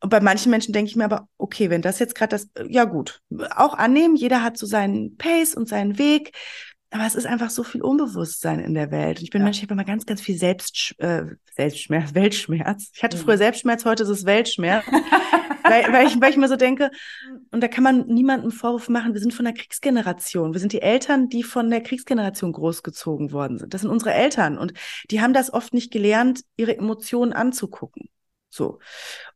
Und 0.00 0.10
bei 0.10 0.20
manchen 0.20 0.50
Menschen 0.50 0.72
denke 0.72 0.90
ich 0.90 0.96
mir 0.96 1.04
aber, 1.04 1.28
okay, 1.38 1.70
wenn 1.70 1.82
das 1.82 1.98
jetzt 1.98 2.14
gerade 2.14 2.30
das, 2.30 2.48
ja 2.68 2.84
gut, 2.84 3.20
auch 3.56 3.74
annehmen, 3.74 4.16
jeder 4.16 4.42
hat 4.42 4.56
so 4.56 4.66
seinen 4.66 5.16
Pace 5.16 5.54
und 5.54 5.68
seinen 5.68 5.98
Weg. 5.98 6.32
Aber 6.90 7.04
es 7.04 7.14
ist 7.14 7.26
einfach 7.26 7.50
so 7.50 7.64
viel 7.64 7.82
Unbewusstsein 7.82 8.60
in 8.60 8.74
der 8.74 8.90
Welt. 8.90 9.18
Und 9.18 9.24
ich 9.24 9.30
bin 9.30 9.40
ja. 9.40 9.44
Mensch, 9.44 9.58
ich 9.58 9.64
habe 9.64 9.74
immer 9.74 9.84
ganz, 9.84 10.06
ganz 10.06 10.20
viel 10.20 10.38
Selbst, 10.38 10.94
äh, 10.98 11.24
Selbstschmerz, 11.54 12.14
Weltschmerz. 12.14 12.90
Ich 12.94 13.02
hatte 13.02 13.16
mhm. 13.16 13.22
früher 13.22 13.36
Selbstschmerz, 13.36 13.84
heute 13.84 14.04
ist 14.04 14.08
es 14.08 14.24
Weltschmerz. 14.24 14.86
weil, 15.64 15.92
weil, 15.92 16.06
ich, 16.06 16.18
weil 16.20 16.30
ich 16.30 16.38
mir 16.38 16.48
so 16.48 16.56
denke, 16.56 16.90
und 17.50 17.62
da 17.62 17.68
kann 17.68 17.84
man 17.84 18.06
niemandem 18.06 18.50
Vorwurf 18.50 18.88
machen, 18.88 19.12
wir 19.12 19.20
sind 19.20 19.34
von 19.34 19.44
der 19.44 19.54
Kriegsgeneration. 19.54 20.54
Wir 20.54 20.60
sind 20.60 20.72
die 20.72 20.80
Eltern, 20.80 21.28
die 21.28 21.42
von 21.42 21.68
der 21.68 21.82
Kriegsgeneration 21.82 22.52
großgezogen 22.52 23.32
worden 23.32 23.58
sind. 23.58 23.74
Das 23.74 23.82
sind 23.82 23.90
unsere 23.90 24.14
Eltern. 24.14 24.56
Und 24.56 24.72
die 25.10 25.20
haben 25.20 25.34
das 25.34 25.52
oft 25.52 25.74
nicht 25.74 25.92
gelernt, 25.92 26.42
ihre 26.56 26.76
Emotionen 26.76 27.34
anzugucken. 27.34 28.08
So. 28.50 28.78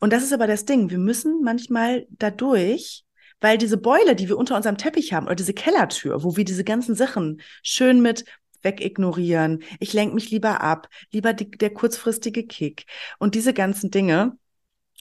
Und 0.01 0.13
das 0.13 0.23
ist 0.23 0.33
aber 0.33 0.47
das 0.47 0.65
Ding. 0.65 0.91
Wir 0.91 0.99
müssen 0.99 1.43
manchmal 1.43 2.07
dadurch, 2.11 3.05
weil 3.41 3.59
diese 3.59 3.77
Beule, 3.77 4.17
die 4.17 4.29
wir 4.29 4.39
unter 4.39 4.57
unserem 4.57 4.79
Teppich 4.79 5.13
haben, 5.13 5.27
oder 5.27 5.35
diese 5.35 5.55
Kellertür, 5.55 6.23
wo 6.23 6.37
wir 6.37 6.45
diese 6.45 6.65
ganzen 6.65 6.95
Sachen 6.95 7.41
schön 7.63 8.01
mit 8.01 8.25
wegignorieren, 8.63 9.63
ich 9.81 9.93
lenke 9.93 10.15
mich 10.15 10.31
lieber 10.31 10.61
ab, 10.61 10.89
lieber 11.11 11.33
die, 11.33 11.51
der 11.51 11.71
kurzfristige 11.71 12.47
Kick 12.47 12.87
und 13.19 13.35
diese 13.35 13.53
ganzen 13.53 13.91
Dinge, 13.91 14.39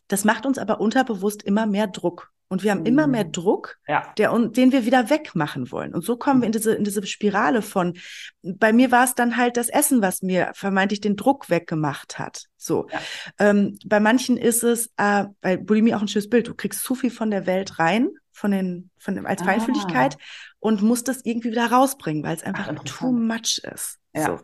das 0.08 0.26
macht 0.26 0.46
uns 0.46 0.58
aber 0.58 0.82
unterbewusst 0.82 1.44
immer 1.44 1.66
mehr 1.66 1.88
Druck. 1.88 2.31
Und 2.52 2.64
wir 2.64 2.72
haben 2.72 2.86
immer 2.86 3.08
mehr 3.08 3.24
Mhm. 3.26 3.32
Druck, 3.32 3.78
Ja. 3.88 4.14
der, 4.18 4.38
den 4.38 4.74
wir 4.74 4.86
wieder 4.86 5.10
wegmachen 5.10 5.72
wollen. 5.72 5.94
Und 5.96 6.04
so 6.04 6.18
kommen 6.18 6.42
wir 6.42 6.48
in 6.48 6.52
diese, 6.52 6.74
in 6.76 6.84
diese 6.84 7.06
Spirale 7.08 7.62
von, 7.62 7.98
bei 8.44 8.74
mir 8.74 8.92
war 8.92 9.06
es 9.06 9.16
dann 9.16 9.38
halt 9.38 9.56
das 9.56 9.70
Essen, 9.70 10.02
was 10.02 10.22
mir 10.22 10.52
vermeintlich 10.54 11.00
den 11.00 11.16
Druck 11.16 11.50
weggemacht 11.50 12.20
hat. 12.20 12.48
So. 12.58 12.88
Ja. 12.92 13.00
Ähm, 13.40 13.80
bei 13.86 14.02
manchen 14.02 14.36
ist 14.36 14.64
es, 14.64 14.92
äh, 14.98 15.26
bei 15.40 15.56
Bulimie 15.56 15.96
auch 15.96 16.02
ein 16.02 16.10
schönes 16.10 16.30
Bild, 16.30 16.50
du 16.50 16.54
kriegst 16.54 16.84
zu 16.84 16.94
viel 16.94 17.10
von 17.10 17.32
der 17.32 17.46
Welt 17.46 17.80
rein, 17.80 18.10
von 18.34 18.52
den, 18.52 18.90
von 18.98 19.16
dem, 19.16 19.26
als 19.26 19.42
Ah. 19.44 19.46
Feinfühligkeit 19.46 20.18
und 20.60 20.82
musst 20.82 21.08
das 21.08 21.22
irgendwie 21.24 21.52
wieder 21.52 21.72
rausbringen, 21.72 22.22
weil 22.24 22.36
es 22.36 22.44
einfach 22.44 22.66
too 22.66 22.72
interessant. 23.08 23.28
much 23.28 23.62
ist. 23.74 23.98
Ja. 24.14 24.26
So. 24.26 24.40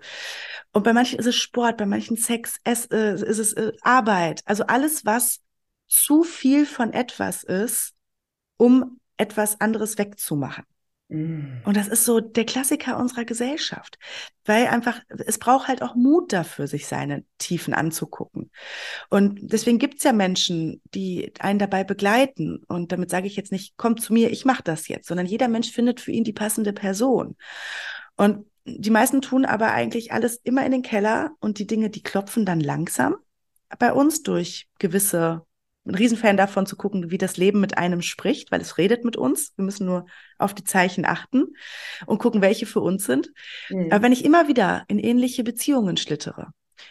Und 0.71 0.83
bei 0.83 0.93
manchen 0.93 1.19
ist 1.19 1.25
es 1.25 1.35
Sport, 1.35 1.75
bei 1.75 1.85
manchen 1.85 2.15
Sex, 2.15 2.57
es, 2.63 2.85
äh, 2.85 3.15
ist 3.15 3.39
es 3.39 3.51
äh, 3.51 3.73
Arbeit. 3.81 4.43
Also 4.45 4.65
alles, 4.65 5.05
was 5.05 5.41
zu 5.89 6.23
viel 6.23 6.65
von 6.65 6.93
etwas 6.93 7.43
ist, 7.43 7.93
um 8.57 8.99
etwas 9.17 9.59
anderes 9.61 9.97
wegzumachen. 9.97 10.65
Mhm. 11.09 11.61
Und 11.63 11.77
das 11.77 11.87
ist 11.87 12.03
so 12.03 12.19
der 12.19 12.45
Klassiker 12.45 12.97
unserer 12.97 13.23
Gesellschaft, 13.23 13.97
weil 14.45 14.67
einfach, 14.67 14.99
es 15.25 15.37
braucht 15.37 15.67
halt 15.67 15.81
auch 15.81 15.95
Mut 15.95 16.33
dafür, 16.33 16.67
sich 16.67 16.87
seine 16.87 17.23
Tiefen 17.37 17.73
anzugucken. 17.73 18.51
Und 19.09 19.39
deswegen 19.41 19.79
gibt's 19.79 20.03
ja 20.03 20.11
Menschen, 20.11 20.81
die 20.93 21.31
einen 21.39 21.59
dabei 21.59 21.83
begleiten. 21.83 22.61
Und 22.67 22.91
damit 22.91 23.09
sage 23.09 23.27
ich 23.27 23.35
jetzt 23.35 23.51
nicht, 23.51 23.75
komm 23.77 23.97
zu 23.97 24.13
mir, 24.13 24.31
ich 24.31 24.45
mache 24.45 24.63
das 24.63 24.87
jetzt, 24.87 25.07
sondern 25.07 25.25
jeder 25.25 25.47
Mensch 25.47 25.71
findet 25.71 26.01
für 26.01 26.11
ihn 26.11 26.23
die 26.23 26.33
passende 26.33 26.73
Person. 26.73 27.37
Und 28.17 28.45
die 28.65 28.89
meisten 28.89 29.21
tun 29.21 29.45
aber 29.45 29.71
eigentlich 29.71 30.11
alles 30.11 30.41
immer 30.43 30.65
in 30.65 30.73
den 30.73 30.81
Keller 30.81 31.31
und 31.39 31.57
die 31.57 31.67
Dinge, 31.67 31.89
die 31.89 32.03
klopfen 32.03 32.45
dann 32.45 32.59
langsam 32.59 33.15
bei 33.79 33.93
uns 33.93 34.23
durch 34.23 34.67
gewisse 34.77 35.46
ein 35.87 35.95
Riesenfan 35.95 36.37
davon 36.37 36.65
zu 36.65 36.75
gucken, 36.75 37.11
wie 37.11 37.17
das 37.17 37.37
Leben 37.37 37.59
mit 37.59 37.77
einem 37.77 38.01
spricht, 38.01 38.51
weil 38.51 38.61
es 38.61 38.77
redet 38.77 39.03
mit 39.05 39.15
uns. 39.15 39.53
Wir 39.55 39.65
müssen 39.65 39.85
nur 39.85 40.05
auf 40.37 40.53
die 40.53 40.63
Zeichen 40.63 41.05
achten 41.05 41.55
und 42.05 42.19
gucken, 42.19 42.41
welche 42.41 42.65
für 42.65 42.81
uns 42.81 43.05
sind. 43.05 43.31
Mhm. 43.69 43.91
Aber 43.91 44.03
wenn 44.03 44.11
ich 44.11 44.25
immer 44.25 44.47
wieder 44.47 44.83
in 44.87 44.99
ähnliche 44.99 45.43
Beziehungen 45.43 45.97
schlittere 45.97 46.47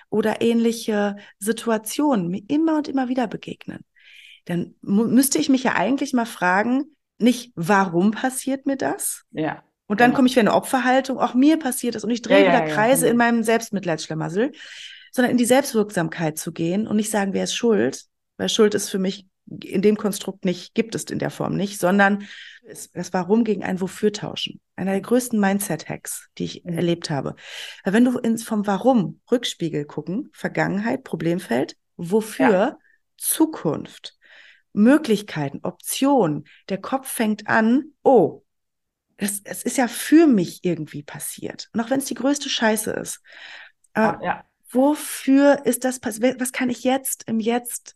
oder 0.09 0.41
ähnliche 0.41 1.17
Situationen 1.39 2.29
mir 2.29 2.43
immer 2.49 2.79
und 2.79 2.89
immer 2.89 3.09
wieder 3.09 3.27
begegnen, 3.27 3.85
dann 4.47 4.75
müsste 4.81 5.39
ich 5.39 5.49
mich 5.49 5.65
ja 5.65 5.75
eigentlich 5.75 6.13
mal 6.13 6.27
fragen, 6.27 6.97
nicht, 7.19 7.53
warum 7.55 8.11
passiert 8.13 8.67
mir 8.67 8.77
das? 8.77 9.25
Ja. 9.33 9.63
Und 9.89 10.01
dann 10.01 10.15
komme 10.15 10.27
ich 10.27 10.35
wieder 10.35 10.43
in 10.43 10.49
eine 10.49 10.57
Opferhaltung, 10.57 11.19
auch 11.19 11.35
mir 11.35 11.59
passiert 11.59 11.95
das 11.95 12.03
und 12.03 12.11
ich 12.11 12.23
drehe 12.23 12.41
Ja, 12.41 12.45
ja, 12.45 12.53
wieder 12.53 12.69
ja, 12.69 12.75
Kreise 12.75 13.03
genau. 13.03 13.13
in 13.13 13.17
meinem 13.19 13.43
Selbstmitleidsschlamassel, 13.43 14.53
sondern 15.13 15.31
in 15.31 15.39
die 15.39 15.45
Selbstwirksamkeit 15.45 16.39
zu 16.39 16.53
gehen 16.53 16.87
und 16.87 16.97
nicht 16.97 17.11
sagen, 17.11 17.33
wer 17.33 17.45
ist 17.45 17.55
schuld, 17.55 18.07
weil 18.37 18.49
Schuld 18.49 18.75
ist 18.75 18.91
für 18.91 18.99
mich 18.99 19.27
in 19.63 19.81
dem 19.81 19.97
Konstrukt 19.97 20.45
nicht, 20.45 20.75
gibt 20.75 20.95
es 20.95 21.05
in 21.05 21.19
der 21.21 21.31
Form 21.31 21.57
nicht, 21.57 21.79
sondern 21.79 22.27
es- 22.65 22.91
das 22.91 23.13
Warum 23.13 23.45
gegen 23.45 23.63
ein 23.63 23.81
Wofür 23.81 24.13
tauschen. 24.13 24.61
Einer 24.75 24.93
der 24.93 25.01
größten 25.01 25.39
Mindset-Hacks, 25.39 26.29
die 26.39 26.45
ich 26.45 26.65
Mhm. 26.65 26.75
erlebt 26.75 27.11
habe. 27.11 27.37
Weil 27.85 27.93
wenn 27.93 28.05
du 28.05 28.19
ins 28.19 28.43
vom 28.43 28.67
Warum 28.67 29.21
Rückspiegel 29.31 29.85
gucken, 29.85 30.29
Vergangenheit, 30.33 31.05
Problemfeld, 31.05 31.77
wofür, 31.97 32.79
Zukunft, 33.17 34.19
Möglichkeiten, 34.73 35.61
Optionen, 35.63 36.45
der 36.69 36.79
Kopf 36.79 37.09
fängt 37.09 37.47
an, 37.47 37.93
oh, 38.03 38.43
es, 39.17 39.41
es 39.45 39.63
ist 39.63 39.79
ja 39.79 39.89
für 39.89 40.27
mich 40.27 40.65
irgendwie 40.65 41.03
passiert. 41.03 41.71
Und 41.73 41.81
auch 41.81 41.91
wenn 41.91 42.01
es 42.01 42.07
die 42.07 42.15
größte 42.15 42.51
Scheiße 42.51 42.91
ist. 42.91 43.21
Aber 43.95 44.23
ja. 44.23 44.45
wofür 44.71 45.65
ist 45.65 45.85
das 45.85 46.01
passiert? 46.01 46.41
Was 46.41 46.53
kann 46.53 46.69
ich 46.69 46.85
jetzt 46.85 47.25
im 47.27 47.41
Jetzt 47.41 47.96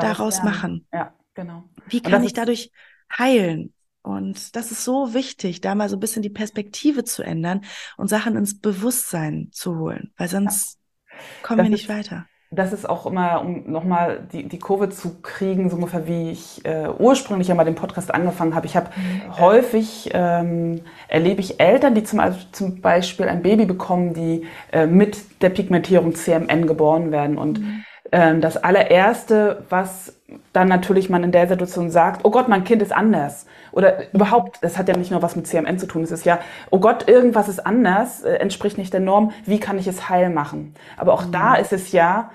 daraus 0.00 0.36
lernen. 0.36 0.50
machen? 0.50 0.86
Ja, 0.92 1.12
genau. 1.34 1.64
Wie 1.88 2.00
kann 2.02 2.24
ich 2.24 2.32
dadurch 2.32 2.70
heilen? 3.18 3.72
Und 4.02 4.56
das 4.56 4.70
ist 4.72 4.84
so 4.84 5.12
wichtig, 5.12 5.60
da 5.60 5.74
mal 5.74 5.88
so 5.90 5.96
ein 5.96 6.00
bisschen 6.00 6.22
die 6.22 6.30
Perspektive 6.30 7.04
zu 7.04 7.22
ändern 7.22 7.62
und 7.98 8.08
Sachen 8.08 8.34
ins 8.36 8.58
Bewusstsein 8.58 9.48
zu 9.52 9.78
holen, 9.78 10.12
weil 10.16 10.28
sonst 10.28 10.78
kommen 11.42 11.58
Das 11.58 11.66
wir 11.66 11.70
nicht 11.70 11.88
ist- 11.88 11.94
weiter. 11.96 12.26
Das 12.52 12.72
ist 12.72 12.88
auch 12.88 13.06
immer, 13.06 13.42
um 13.42 13.70
nochmal 13.70 14.26
die, 14.32 14.48
die 14.48 14.58
Kurve 14.58 14.88
zu 14.88 15.20
kriegen, 15.22 15.70
so 15.70 15.76
ungefähr 15.76 16.08
wie 16.08 16.30
ich 16.32 16.64
äh, 16.64 16.88
ursprünglich 16.98 17.46
ja 17.46 17.54
mal 17.54 17.62
den 17.62 17.76
Podcast 17.76 18.12
angefangen 18.12 18.56
habe. 18.56 18.66
Ich 18.66 18.74
habe 18.74 18.90
häufig, 19.38 20.10
ähm, 20.14 20.80
erlebe 21.06 21.40
ich 21.42 21.60
Eltern, 21.60 21.94
die 21.94 22.02
zum, 22.02 22.20
zum 22.50 22.80
Beispiel 22.80 23.28
ein 23.28 23.42
Baby 23.42 23.66
bekommen, 23.66 24.14
die 24.14 24.46
äh, 24.72 24.88
mit 24.88 25.42
der 25.42 25.50
Pigmentierung 25.50 26.16
CMN 26.16 26.66
geboren 26.66 27.12
werden. 27.12 27.38
Und 27.38 27.58
ähm, 27.58 27.84
das 28.10 28.56
allererste, 28.56 29.62
was 29.68 30.20
dann 30.52 30.68
natürlich 30.68 31.10
man 31.10 31.24
in 31.24 31.32
der 31.32 31.48
Situation 31.48 31.90
sagt, 31.90 32.24
oh 32.24 32.30
Gott, 32.30 32.48
mein 32.48 32.64
Kind 32.64 32.82
ist 32.82 32.92
anders. 32.92 33.46
Oder 33.72 34.12
überhaupt, 34.12 34.58
das 34.62 34.78
hat 34.78 34.88
ja 34.88 34.96
nicht 34.96 35.10
nur 35.10 35.22
was 35.22 35.36
mit 35.36 35.46
CMN 35.46 35.78
zu 35.78 35.86
tun, 35.86 36.02
es 36.02 36.10
ist 36.10 36.24
ja, 36.24 36.40
oh 36.70 36.80
Gott, 36.80 37.08
irgendwas 37.08 37.48
ist 37.48 37.64
anders, 37.64 38.22
äh, 38.22 38.34
entspricht 38.34 38.78
nicht 38.78 38.92
der 38.92 39.00
Norm, 39.00 39.32
wie 39.44 39.60
kann 39.60 39.78
ich 39.78 39.86
es 39.86 40.08
heil 40.08 40.30
machen? 40.30 40.74
Aber 40.96 41.12
auch 41.12 41.24
da 41.30 41.54
ist 41.54 41.72
es 41.72 41.92
ja, 41.92 42.30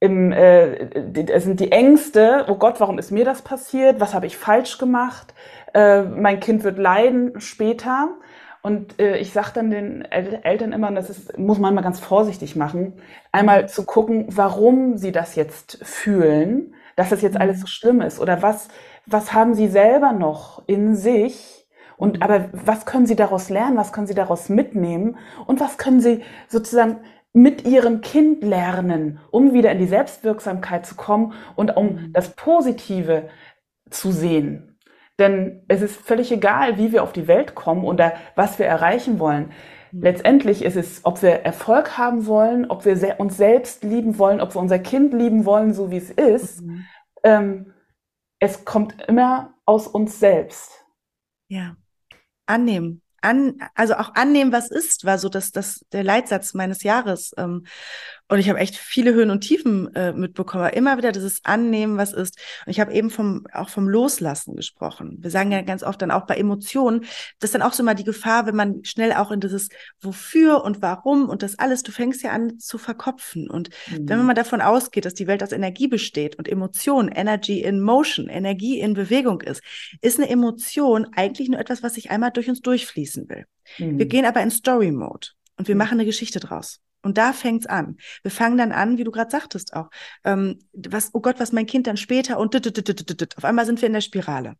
im, 0.00 0.32
äh, 0.32 1.40
sind 1.40 1.60
die 1.60 1.72
Ängste, 1.72 2.44
oh 2.48 2.56
Gott, 2.56 2.80
warum 2.80 2.98
ist 2.98 3.10
mir 3.10 3.24
das 3.24 3.42
passiert? 3.42 4.00
Was 4.00 4.14
habe 4.14 4.26
ich 4.26 4.36
falsch 4.36 4.78
gemacht? 4.78 5.32
Äh, 5.74 6.02
mein 6.02 6.40
Kind 6.40 6.64
wird 6.64 6.78
leiden 6.78 7.40
später. 7.40 8.08
Und 8.66 8.98
äh, 8.98 9.18
ich 9.18 9.32
sage 9.32 9.50
dann 9.54 9.70
den 9.70 10.04
El 10.06 10.40
Eltern 10.42 10.72
immer, 10.72 10.88
und 10.88 10.96
das 10.96 11.08
ist, 11.08 11.38
muss 11.38 11.60
man 11.60 11.72
mal 11.72 11.82
ganz 11.82 12.00
vorsichtig 12.00 12.56
machen, 12.56 12.94
einmal 13.30 13.68
zu 13.68 13.84
gucken, 13.84 14.26
warum 14.30 14.96
sie 14.96 15.12
das 15.12 15.36
jetzt 15.36 15.78
fühlen, 15.84 16.74
dass 16.96 17.10
das 17.10 17.22
jetzt 17.22 17.36
alles 17.36 17.60
so 17.60 17.68
schlimm 17.68 18.00
ist. 18.00 18.18
Oder 18.18 18.42
was, 18.42 18.66
was 19.06 19.32
haben 19.32 19.54
sie 19.54 19.68
selber 19.68 20.12
noch 20.12 20.66
in 20.66 20.96
sich? 20.96 21.68
Und 21.96 22.22
aber 22.22 22.48
was 22.52 22.86
können 22.86 23.06
sie 23.06 23.14
daraus 23.14 23.50
lernen? 23.50 23.76
Was 23.76 23.92
können 23.92 24.08
sie 24.08 24.14
daraus 24.14 24.48
mitnehmen? 24.48 25.16
Und 25.46 25.60
was 25.60 25.78
können 25.78 26.00
sie 26.00 26.24
sozusagen 26.48 26.96
mit 27.32 27.68
ihrem 27.68 28.00
Kind 28.00 28.42
lernen, 28.42 29.20
um 29.30 29.52
wieder 29.52 29.70
in 29.70 29.78
die 29.78 29.86
Selbstwirksamkeit 29.86 30.86
zu 30.86 30.96
kommen 30.96 31.34
und 31.54 31.76
um 31.76 32.12
das 32.12 32.30
Positive 32.34 33.28
zu 33.90 34.10
sehen? 34.10 34.75
Denn 35.18 35.64
es 35.68 35.80
ist 35.82 35.96
völlig 35.96 36.30
egal, 36.30 36.76
wie 36.78 36.92
wir 36.92 37.02
auf 37.02 37.12
die 37.12 37.26
Welt 37.26 37.54
kommen 37.54 37.84
oder 37.84 38.12
was 38.34 38.58
wir 38.58 38.66
erreichen 38.66 39.18
wollen. 39.18 39.52
Letztendlich 39.92 40.62
ist 40.62 40.76
es, 40.76 41.04
ob 41.04 41.22
wir 41.22 41.30
Erfolg 41.30 41.96
haben 41.96 42.26
wollen, 42.26 42.70
ob 42.70 42.84
wir 42.84 43.18
uns 43.18 43.36
selbst 43.36 43.82
lieben 43.82 44.18
wollen, 44.18 44.40
ob 44.40 44.54
wir 44.54 44.60
unser 44.60 44.78
Kind 44.78 45.14
lieben 45.14 45.46
wollen, 45.46 45.72
so 45.72 45.90
wie 45.90 45.96
es 45.96 46.10
ist. 46.10 46.62
Ähm, 47.22 47.72
es 48.38 48.64
kommt 48.64 49.02
immer 49.08 49.54
aus 49.64 49.86
uns 49.86 50.20
selbst. 50.20 50.84
Ja. 51.48 51.76
Annehmen. 52.46 53.02
An, 53.22 53.58
also 53.74 53.94
auch 53.94 54.14
annehmen, 54.14 54.52
was 54.52 54.70
ist, 54.70 55.04
war 55.04 55.18
so 55.18 55.28
das, 55.28 55.50
das 55.50 55.84
der 55.92 56.04
Leitsatz 56.04 56.52
meines 56.52 56.82
Jahres. 56.82 57.32
Und 58.28 58.40
ich 58.40 58.48
habe 58.48 58.58
echt 58.58 58.76
viele 58.76 59.14
Höhen 59.14 59.30
und 59.30 59.42
Tiefen 59.42 59.94
äh, 59.94 60.12
mitbekommen. 60.12 60.64
Aber 60.64 60.76
immer 60.76 60.96
wieder 60.96 61.12
dieses 61.12 61.44
Annehmen, 61.44 61.96
was 61.96 62.12
ist. 62.12 62.36
Und 62.66 62.70
ich 62.70 62.80
habe 62.80 62.92
eben 62.92 63.08
vom, 63.10 63.46
auch 63.52 63.68
vom 63.68 63.88
Loslassen 63.88 64.56
gesprochen. 64.56 65.18
Wir 65.20 65.30
sagen 65.30 65.52
ja 65.52 65.62
ganz 65.62 65.84
oft 65.84 66.02
dann 66.02 66.10
auch 66.10 66.26
bei 66.26 66.34
Emotionen, 66.34 67.02
das 67.38 67.48
ist 67.48 67.54
dann 67.54 67.62
auch 67.62 67.72
so 67.72 67.84
mal 67.84 67.94
die 67.94 68.02
Gefahr, 68.02 68.46
wenn 68.46 68.56
man 68.56 68.84
schnell 68.84 69.12
auch 69.12 69.30
in 69.30 69.38
dieses 69.38 69.68
Wofür 70.00 70.64
und 70.64 70.82
Warum 70.82 71.28
und 71.28 71.42
das 71.44 71.58
alles, 71.60 71.84
du 71.84 71.92
fängst 71.92 72.22
ja 72.24 72.32
an 72.32 72.58
zu 72.58 72.78
verkopfen. 72.78 73.48
Und 73.48 73.70
wenn 73.92 74.18
man 74.18 74.26
mal 74.26 74.34
davon 74.34 74.60
ausgeht, 74.60 75.04
dass 75.04 75.14
die 75.14 75.28
Welt 75.28 75.42
aus 75.44 75.52
Energie 75.52 75.86
besteht 75.86 76.36
und 76.36 76.48
Emotion, 76.48 77.08
Energy 77.08 77.62
in 77.62 77.80
Motion, 77.80 78.28
Energie 78.28 78.80
in 78.80 78.94
Bewegung 78.94 79.40
ist, 79.40 79.62
ist 80.00 80.18
eine 80.18 80.28
Emotion 80.28 81.06
eigentlich 81.14 81.48
nur 81.48 81.60
etwas, 81.60 81.84
was 81.84 81.94
sich 81.94 82.10
einmal 82.10 82.32
durch 82.32 82.48
uns 82.48 82.60
durchfließen 82.60 83.28
will. 83.28 83.46
Mhm. 83.78 83.98
Wir 83.98 84.06
gehen 84.06 84.24
aber 84.24 84.42
in 84.42 84.50
Story 84.50 84.90
Mode 84.90 85.28
und 85.58 85.68
wir 85.68 85.74
Mhm. 85.74 85.78
machen 85.78 85.92
eine 85.92 86.06
Geschichte 86.06 86.40
draus. 86.40 86.80
Und 87.06 87.16
da 87.16 87.32
fängt's 87.32 87.66
an. 87.66 87.96
Wir 88.22 88.30
fangen 88.30 88.58
dann 88.58 88.72
an, 88.72 88.98
wie 88.98 89.04
du 89.04 89.10
gerade 89.10 89.30
sagtest 89.30 89.74
auch, 89.74 89.88
ähm, 90.24 90.58
was, 90.74 91.10
oh 91.14 91.20
Gott, 91.20 91.40
was 91.40 91.52
mein 91.52 91.66
Kind 91.66 91.86
dann 91.86 91.96
später 91.96 92.38
und 92.38 92.52
dit, 92.52 92.66
dit, 92.66 92.76
dit, 92.76 92.88
dit, 92.88 93.20
dit, 93.20 93.36
auf 93.38 93.44
einmal 93.44 93.64
sind 93.64 93.80
wir 93.80 93.86
in 93.86 93.94
der 93.94 94.00
Spirale. 94.02 94.54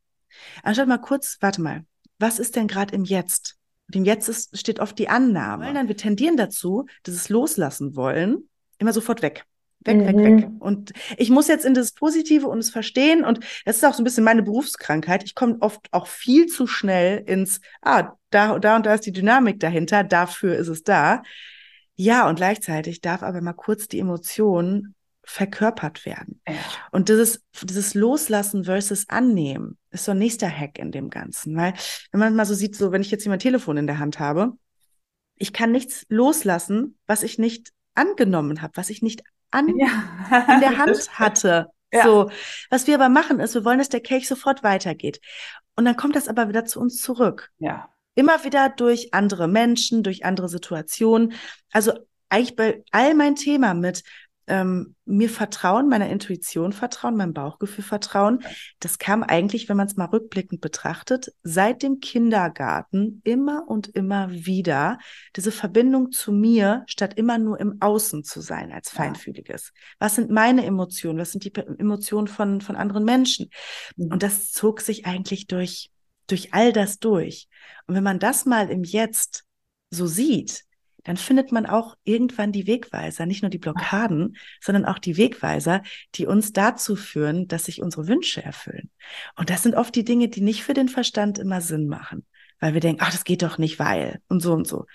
Anstatt 0.62 0.88
mal 0.88 0.98
kurz, 0.98 1.36
warte 1.40 1.60
mal, 1.60 1.84
was 2.18 2.38
ist 2.38 2.56
denn 2.56 2.68
gerade 2.68 2.94
im 2.94 3.04
Jetzt? 3.04 3.56
Und 3.88 3.96
im 3.96 4.04
Jetzt 4.04 4.28
ist, 4.28 4.58
steht 4.58 4.80
oft 4.80 4.98
die 4.98 5.08
Annahme. 5.08 5.72
Dann, 5.74 5.88
wir 5.88 5.96
tendieren 5.96 6.36
dazu, 6.36 6.86
dieses 7.06 7.28
Loslassen 7.28 7.94
wollen, 7.96 8.48
immer 8.78 8.92
sofort 8.92 9.22
weg. 9.22 9.44
Weg, 9.80 9.98
weg, 10.06 10.16
Mhm. 10.16 10.36
weg. 10.38 10.48
Und 10.58 10.92
ich 11.16 11.30
muss 11.30 11.46
jetzt 11.46 11.64
in 11.64 11.74
das 11.74 11.92
Positive 11.92 12.48
und 12.48 12.58
es 12.58 12.70
verstehen. 12.70 13.24
Und 13.24 13.40
das 13.64 13.76
ist 13.76 13.84
auch 13.84 13.94
so 13.94 14.02
ein 14.02 14.04
bisschen 14.04 14.24
meine 14.24 14.42
Berufskrankheit. 14.42 15.22
Ich 15.24 15.34
komme 15.34 15.56
oft 15.60 15.86
auch 15.92 16.06
viel 16.08 16.46
zu 16.46 16.66
schnell 16.66 17.22
ins, 17.26 17.60
ah, 17.82 18.12
da, 18.30 18.58
da 18.58 18.76
und 18.76 18.86
da 18.86 18.94
ist 18.94 19.06
die 19.06 19.12
Dynamik 19.12 19.60
dahinter, 19.60 20.02
dafür 20.02 20.56
ist 20.56 20.68
es 20.68 20.82
da. 20.82 21.22
Ja, 21.96 22.28
und 22.28 22.36
gleichzeitig 22.36 23.00
darf 23.00 23.22
aber 23.22 23.40
mal 23.40 23.52
kurz 23.54 23.88
die 23.88 23.98
Emotion 23.98 24.94
verkörpert 25.24 26.06
werden. 26.06 26.40
Ja. 26.46 26.54
Und 26.92 27.08
dieses, 27.08 27.42
dieses 27.62 27.94
Loslassen 27.94 28.64
versus 28.64 29.08
Annehmen 29.08 29.76
ist 29.90 30.04
so 30.04 30.12
ein 30.12 30.18
nächster 30.18 30.48
Hack 30.48 30.78
in 30.78 30.92
dem 30.92 31.10
Ganzen. 31.10 31.56
Weil, 31.56 31.74
wenn 32.12 32.20
man 32.20 32.36
mal 32.36 32.44
so 32.46 32.54
sieht, 32.54 32.76
so, 32.76 32.92
wenn 32.92 33.00
ich 33.02 33.10
jetzt 33.10 33.24
hier 33.24 33.30
mein 33.30 33.40
Telefon 33.40 33.76
in 33.76 33.88
der 33.88 33.98
Hand 33.98 34.20
habe, 34.20 34.52
ich 35.34 35.52
kann 35.52 35.72
nichts 35.72 36.06
loslassen, 36.08 36.96
was 37.06 37.22
ich 37.22 37.38
nicht 37.38 37.72
angenommen 37.94 38.62
habe, 38.62 38.76
was 38.76 38.88
ich 38.90 39.02
nicht 39.02 39.22
an, 39.50 39.68
Ja. 39.78 39.88
in 40.54 40.60
der 40.60 40.78
Hand 40.78 41.18
hatte. 41.18 41.66
Ja. 41.92 42.02
So, 42.02 42.30
was 42.68 42.88
wir 42.88 42.96
aber 42.96 43.08
machen 43.08 43.38
ist, 43.38 43.54
wir 43.54 43.64
wollen, 43.64 43.78
dass 43.78 43.88
der 43.88 44.00
Kelch 44.00 44.26
sofort 44.26 44.64
weitergeht. 44.64 45.20
Und 45.76 45.84
dann 45.84 45.96
kommt 45.96 46.16
das 46.16 46.26
aber 46.26 46.48
wieder 46.48 46.64
zu 46.64 46.80
uns 46.80 47.00
zurück. 47.00 47.52
Ja. 47.58 47.88
Immer 48.16 48.44
wieder 48.44 48.68
durch 48.70 49.14
andere 49.14 49.46
Menschen, 49.46 50.02
durch 50.02 50.24
andere 50.24 50.48
Situationen. 50.48 51.34
Also 51.72 51.92
eigentlich 52.28 52.56
bei 52.56 52.82
all 52.90 53.14
mein 53.14 53.36
Thema 53.36 53.74
mit 53.74 54.02
ähm, 54.48 54.94
mir 55.04 55.28
vertrauen, 55.28 55.88
meiner 55.88 56.08
Intuition 56.08 56.72
vertrauen, 56.72 57.16
meinem 57.16 57.32
Bauchgefühl 57.32 57.84
vertrauen. 57.84 58.44
Das 58.78 58.98
kam 58.98 59.22
eigentlich, 59.22 59.68
wenn 59.68 59.76
man 59.76 59.86
es 59.86 59.96
mal 59.96 60.06
rückblickend 60.06 60.60
betrachtet, 60.60 61.32
seit 61.42 61.82
dem 61.82 62.00
Kindergarten 62.00 63.20
immer 63.24 63.64
und 63.66 63.88
immer 63.88 64.30
wieder 64.30 64.98
diese 65.34 65.50
Verbindung 65.52 66.12
zu 66.12 66.32
mir, 66.32 66.84
statt 66.86 67.14
immer 67.16 67.38
nur 67.38 67.58
im 67.58 67.78
Außen 67.80 68.24
zu 68.24 68.40
sein 68.40 68.72
als 68.72 68.90
Feinfühliges. 68.90 69.72
Was 69.98 70.14
sind 70.14 70.30
meine 70.30 70.64
Emotionen? 70.64 71.18
Was 71.18 71.32
sind 71.32 71.44
die 71.44 71.52
Emotionen 71.54 72.28
von, 72.28 72.60
von 72.60 72.76
anderen 72.76 73.04
Menschen? 73.04 73.50
Mhm. 73.96 74.12
Und 74.12 74.22
das 74.22 74.52
zog 74.52 74.80
sich 74.80 75.06
eigentlich 75.06 75.46
durch, 75.48 75.90
durch 76.26 76.52
all 76.54 76.72
das 76.72 76.98
durch. 76.98 77.48
Und 77.86 77.94
wenn 77.94 78.02
man 78.04 78.18
das 78.18 78.46
mal 78.46 78.70
im 78.70 78.84
Jetzt 78.84 79.44
so 79.90 80.06
sieht, 80.06 80.64
dann 81.06 81.16
findet 81.16 81.52
man 81.52 81.66
auch 81.66 81.96
irgendwann 82.02 82.50
die 82.50 82.66
Wegweiser, 82.66 83.26
nicht 83.26 83.42
nur 83.42 83.50
die 83.50 83.58
Blockaden, 83.58 84.36
sondern 84.60 84.84
auch 84.84 84.98
die 84.98 85.16
Wegweiser, 85.16 85.82
die 86.16 86.26
uns 86.26 86.52
dazu 86.52 86.96
führen, 86.96 87.46
dass 87.46 87.66
sich 87.66 87.80
unsere 87.80 88.08
Wünsche 88.08 88.42
erfüllen. 88.42 88.90
Und 89.36 89.48
das 89.48 89.62
sind 89.62 89.76
oft 89.76 89.94
die 89.94 90.04
Dinge, 90.04 90.28
die 90.28 90.40
nicht 90.40 90.64
für 90.64 90.74
den 90.74 90.88
Verstand 90.88 91.38
immer 91.38 91.60
Sinn 91.60 91.86
machen, 91.86 92.26
weil 92.58 92.74
wir 92.74 92.80
denken, 92.80 93.02
ach, 93.04 93.12
das 93.12 93.22
geht 93.22 93.42
doch 93.42 93.56
nicht, 93.56 93.78
weil 93.78 94.20
und 94.28 94.40
so 94.40 94.52
und 94.52 94.66
so. 94.66 94.86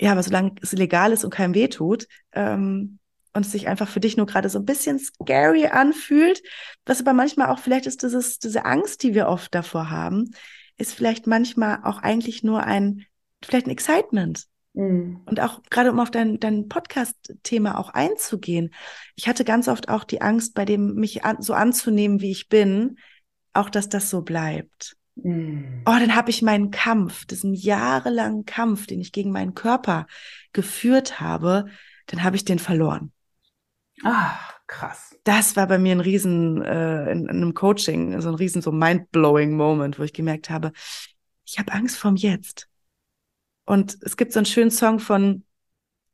Ja, 0.00 0.12
aber 0.12 0.22
solange 0.24 0.56
es 0.62 0.72
legal 0.72 1.12
ist 1.12 1.24
und 1.24 1.30
keinem 1.30 1.54
weh 1.54 1.68
tut, 1.68 2.08
ähm, 2.32 2.98
und 3.38 3.46
es 3.46 3.52
sich 3.52 3.68
einfach 3.68 3.88
für 3.88 4.00
dich 4.00 4.16
nur 4.16 4.26
gerade 4.26 4.48
so 4.48 4.58
ein 4.58 4.64
bisschen 4.64 4.98
scary 4.98 5.66
anfühlt, 5.66 6.42
was 6.84 7.00
aber 7.00 7.12
manchmal 7.12 7.48
auch 7.48 7.60
vielleicht 7.60 7.86
ist 7.86 8.02
dieses, 8.02 8.40
diese 8.40 8.64
Angst, 8.64 9.02
die 9.04 9.14
wir 9.14 9.28
oft 9.28 9.54
davor 9.54 9.90
haben, 9.90 10.30
ist 10.76 10.92
vielleicht 10.92 11.26
manchmal 11.26 11.80
auch 11.84 12.02
eigentlich 12.02 12.42
nur 12.42 12.64
ein, 12.64 13.06
vielleicht 13.42 13.66
ein 13.66 13.70
Excitement. 13.70 14.44
Mhm. 14.74 15.22
Und 15.24 15.38
auch 15.38 15.62
gerade 15.70 15.92
um 15.92 16.00
auf 16.00 16.10
dein, 16.10 16.40
dein 16.40 16.68
Podcast-Thema 16.68 17.78
auch 17.78 17.90
einzugehen. 17.90 18.74
Ich 19.14 19.28
hatte 19.28 19.44
ganz 19.44 19.68
oft 19.68 19.88
auch 19.88 20.02
die 20.02 20.20
Angst, 20.20 20.54
bei 20.54 20.64
dem 20.64 20.94
mich 20.96 21.24
an, 21.24 21.40
so 21.40 21.54
anzunehmen, 21.54 22.20
wie 22.20 22.32
ich 22.32 22.48
bin, 22.48 22.98
auch 23.52 23.70
dass 23.70 23.88
das 23.88 24.10
so 24.10 24.22
bleibt. 24.22 24.96
Mhm. 25.14 25.82
Oh, 25.86 25.96
dann 25.98 26.16
habe 26.16 26.30
ich 26.30 26.42
meinen 26.42 26.72
Kampf, 26.72 27.24
diesen 27.24 27.54
jahrelangen 27.54 28.46
Kampf, 28.46 28.88
den 28.88 29.00
ich 29.00 29.12
gegen 29.12 29.30
meinen 29.30 29.54
Körper 29.54 30.08
geführt 30.52 31.20
habe, 31.20 31.66
dann 32.06 32.24
habe 32.24 32.34
ich 32.34 32.44
den 32.44 32.58
verloren. 32.58 33.12
Ah, 34.04 34.38
krass. 34.66 35.16
Das 35.24 35.56
war 35.56 35.66
bei 35.66 35.78
mir 35.78 35.92
ein 35.92 36.00
riesen, 36.00 36.62
äh, 36.62 37.10
in, 37.10 37.22
in 37.22 37.28
einem 37.28 37.54
Coaching, 37.54 38.20
so 38.20 38.28
ein 38.28 38.34
riesen 38.34 38.62
so 38.62 38.72
mind-blowing 38.72 39.56
Moment, 39.56 39.98
wo 39.98 40.02
ich 40.02 40.12
gemerkt 40.12 40.50
habe, 40.50 40.72
ich 41.44 41.58
habe 41.58 41.72
Angst 41.72 41.96
vorm 41.96 42.16
Jetzt. 42.16 42.68
Und 43.64 43.98
es 44.02 44.16
gibt 44.16 44.32
so 44.32 44.38
einen 44.38 44.46
schönen 44.46 44.70
Song 44.70 44.98
von 44.98 45.44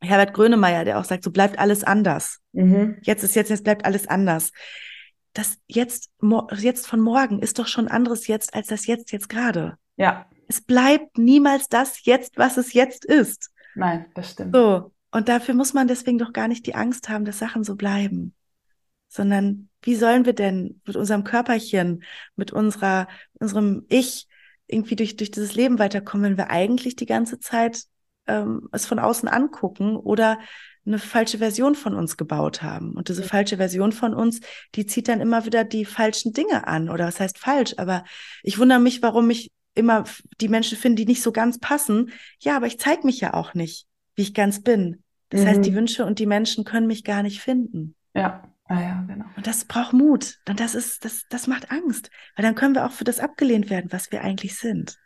Herbert 0.01 0.35
Grönemeyer, 0.35 0.85
der 0.85 0.99
auch 0.99 1.05
sagt, 1.05 1.25
so 1.25 1.31
bleibt 1.31 1.59
alles 1.59 1.85
anders. 1.85 2.41
Mhm. 2.53 2.99
Jetzt 3.03 3.23
ist 3.25 3.35
jetzt, 3.35 3.51
jetzt 3.51 3.65
bleibt 3.65 3.85
alles 3.85 4.07
anders. 4.07 4.53
Das 5.33 5.59
jetzt, 5.67 6.11
jetzt 6.59 6.87
von 6.87 7.01
morgen 7.01 7.41
ist 7.41 7.59
doch 7.59 7.67
schon 7.67 7.89
anderes 7.89 8.27
jetzt 8.27 8.55
als 8.55 8.69
das 8.69 8.87
jetzt, 8.87 9.13
jetzt 9.13 9.29
gerade. 9.29 9.77
Ja. 9.97 10.27
Es 10.47 10.61
bleibt 10.61 11.19
niemals 11.19 11.69
das 11.69 12.05
jetzt, 12.05 12.37
was 12.37 12.57
es 12.57 12.73
jetzt 12.73 13.05
ist. 13.05 13.51
Nein, 13.75 14.07
das 14.15 14.33
stimmt. 14.33 14.55
So. 14.55 14.93
Und 15.15 15.29
dafür 15.29 15.55
muss 15.55 15.75
man 15.75 15.87
deswegen 15.87 16.19
doch 16.19 16.33
gar 16.33 16.49
nicht 16.49 16.67
die 16.67 16.75
Angst 16.75 17.09
haben, 17.09 17.25
dass 17.25 17.39
Sachen 17.39 17.63
so 17.63 17.77
bleiben. 17.77 18.35
Sondern 19.07 19.69
wie 19.81 19.95
sollen 19.95 20.27
wir 20.27 20.33
denn 20.33 20.81
mit 20.85 20.97
unserem 20.97 21.23
Körperchen, 21.23 22.03
mit 22.35 22.51
unserer, 22.51 23.07
unserem 23.35 23.87
Ich, 23.89 24.27
irgendwie 24.67 24.97
durch, 24.97 25.15
durch 25.15 25.31
dieses 25.31 25.55
Leben 25.55 25.79
weiterkommen, 25.79 26.31
wenn 26.31 26.37
wir 26.37 26.51
eigentlich 26.51 26.97
die 26.97 27.07
ganze 27.07 27.39
Zeit 27.39 27.85
ähm, 28.27 28.69
es 28.73 28.87
von 28.87 28.99
außen 28.99 29.29
angucken 29.29 29.97
oder 29.97 30.41
eine 30.85 30.99
falsche 30.99 31.39
Version 31.39 31.77
von 31.77 31.95
uns 31.95 32.17
gebaut 32.17 32.63
haben. 32.63 32.95
Und 32.95 33.09
diese 33.09 33.23
falsche 33.23 33.59
Version 33.59 33.93
von 33.93 34.15
uns, 34.15 34.41
die 34.75 34.85
zieht 34.85 35.07
dann 35.07 35.21
immer 35.21 35.47
wieder 35.47 35.63
die 35.63 35.85
falschen 35.85 36.33
Dinge 36.33 36.67
an. 36.67 36.91
Oder 36.91 37.07
was 37.07 37.21
heißt 37.21 37.39
falsch? 37.39 37.75
Aber 37.77 38.03
ich 38.43 38.59
wundere 38.59 38.81
mich, 38.81 39.01
warum 39.01 39.31
ich 39.31 39.53
immer 39.75 40.03
die 40.41 40.49
Menschen 40.49 40.77
finde, 40.77 41.05
die 41.05 41.07
nicht 41.07 41.23
so 41.23 41.31
ganz 41.31 41.61
passen. 41.61 42.11
Ja, 42.41 42.57
aber 42.57 42.67
ich 42.67 42.81
zeige 42.81 43.07
mich 43.07 43.21
ja 43.21 43.33
auch 43.35 43.55
nicht, 43.55 43.87
wie 44.17 44.23
ich 44.23 44.35
ganz 44.35 44.61
bin. 44.61 45.04
Das 45.35 45.43
mhm. 45.43 45.49
heißt, 45.49 45.65
die 45.65 45.73
mhm. 45.73 45.77
Wünsche 45.77 46.05
und 46.05 46.21
die 46.21 46.27
Menschen 46.27 46.65
können 46.65 46.87
mich 46.87 47.03
gar 47.03 47.25
nicht 47.25 47.41
finden. 47.41 47.97
Ja. 48.15 48.45
Ah 48.67 48.81
ja, 48.81 49.05
genau. 49.07 49.25
Und 49.37 49.47
das 49.49 49.65
braucht 49.65 49.93
Mut. 49.93 50.39
Und 50.49 50.61
das 50.61 50.77
ist, 50.77 51.05
das, 51.05 51.27
das 51.29 51.49
macht 51.49 51.73
Angst. 51.73 52.11
Weil 52.37 52.45
dann 52.45 52.55
können 52.55 52.75
wir 52.75 52.87
auch 52.87 52.93
für 52.93 53.05
das 53.05 53.19
abgelehnt 53.19 53.69
werden, 53.69 53.93
was 53.93 54.13
wir 54.13 54.23
eigentlich 54.23 54.57
sind. 54.57 54.97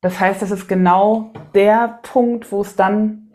Das 0.00 0.18
heißt, 0.18 0.42
das 0.42 0.50
ist 0.50 0.66
genau 0.66 1.32
der 1.54 2.00
Punkt, 2.02 2.50
wo 2.50 2.62
es 2.62 2.74
dann 2.74 3.32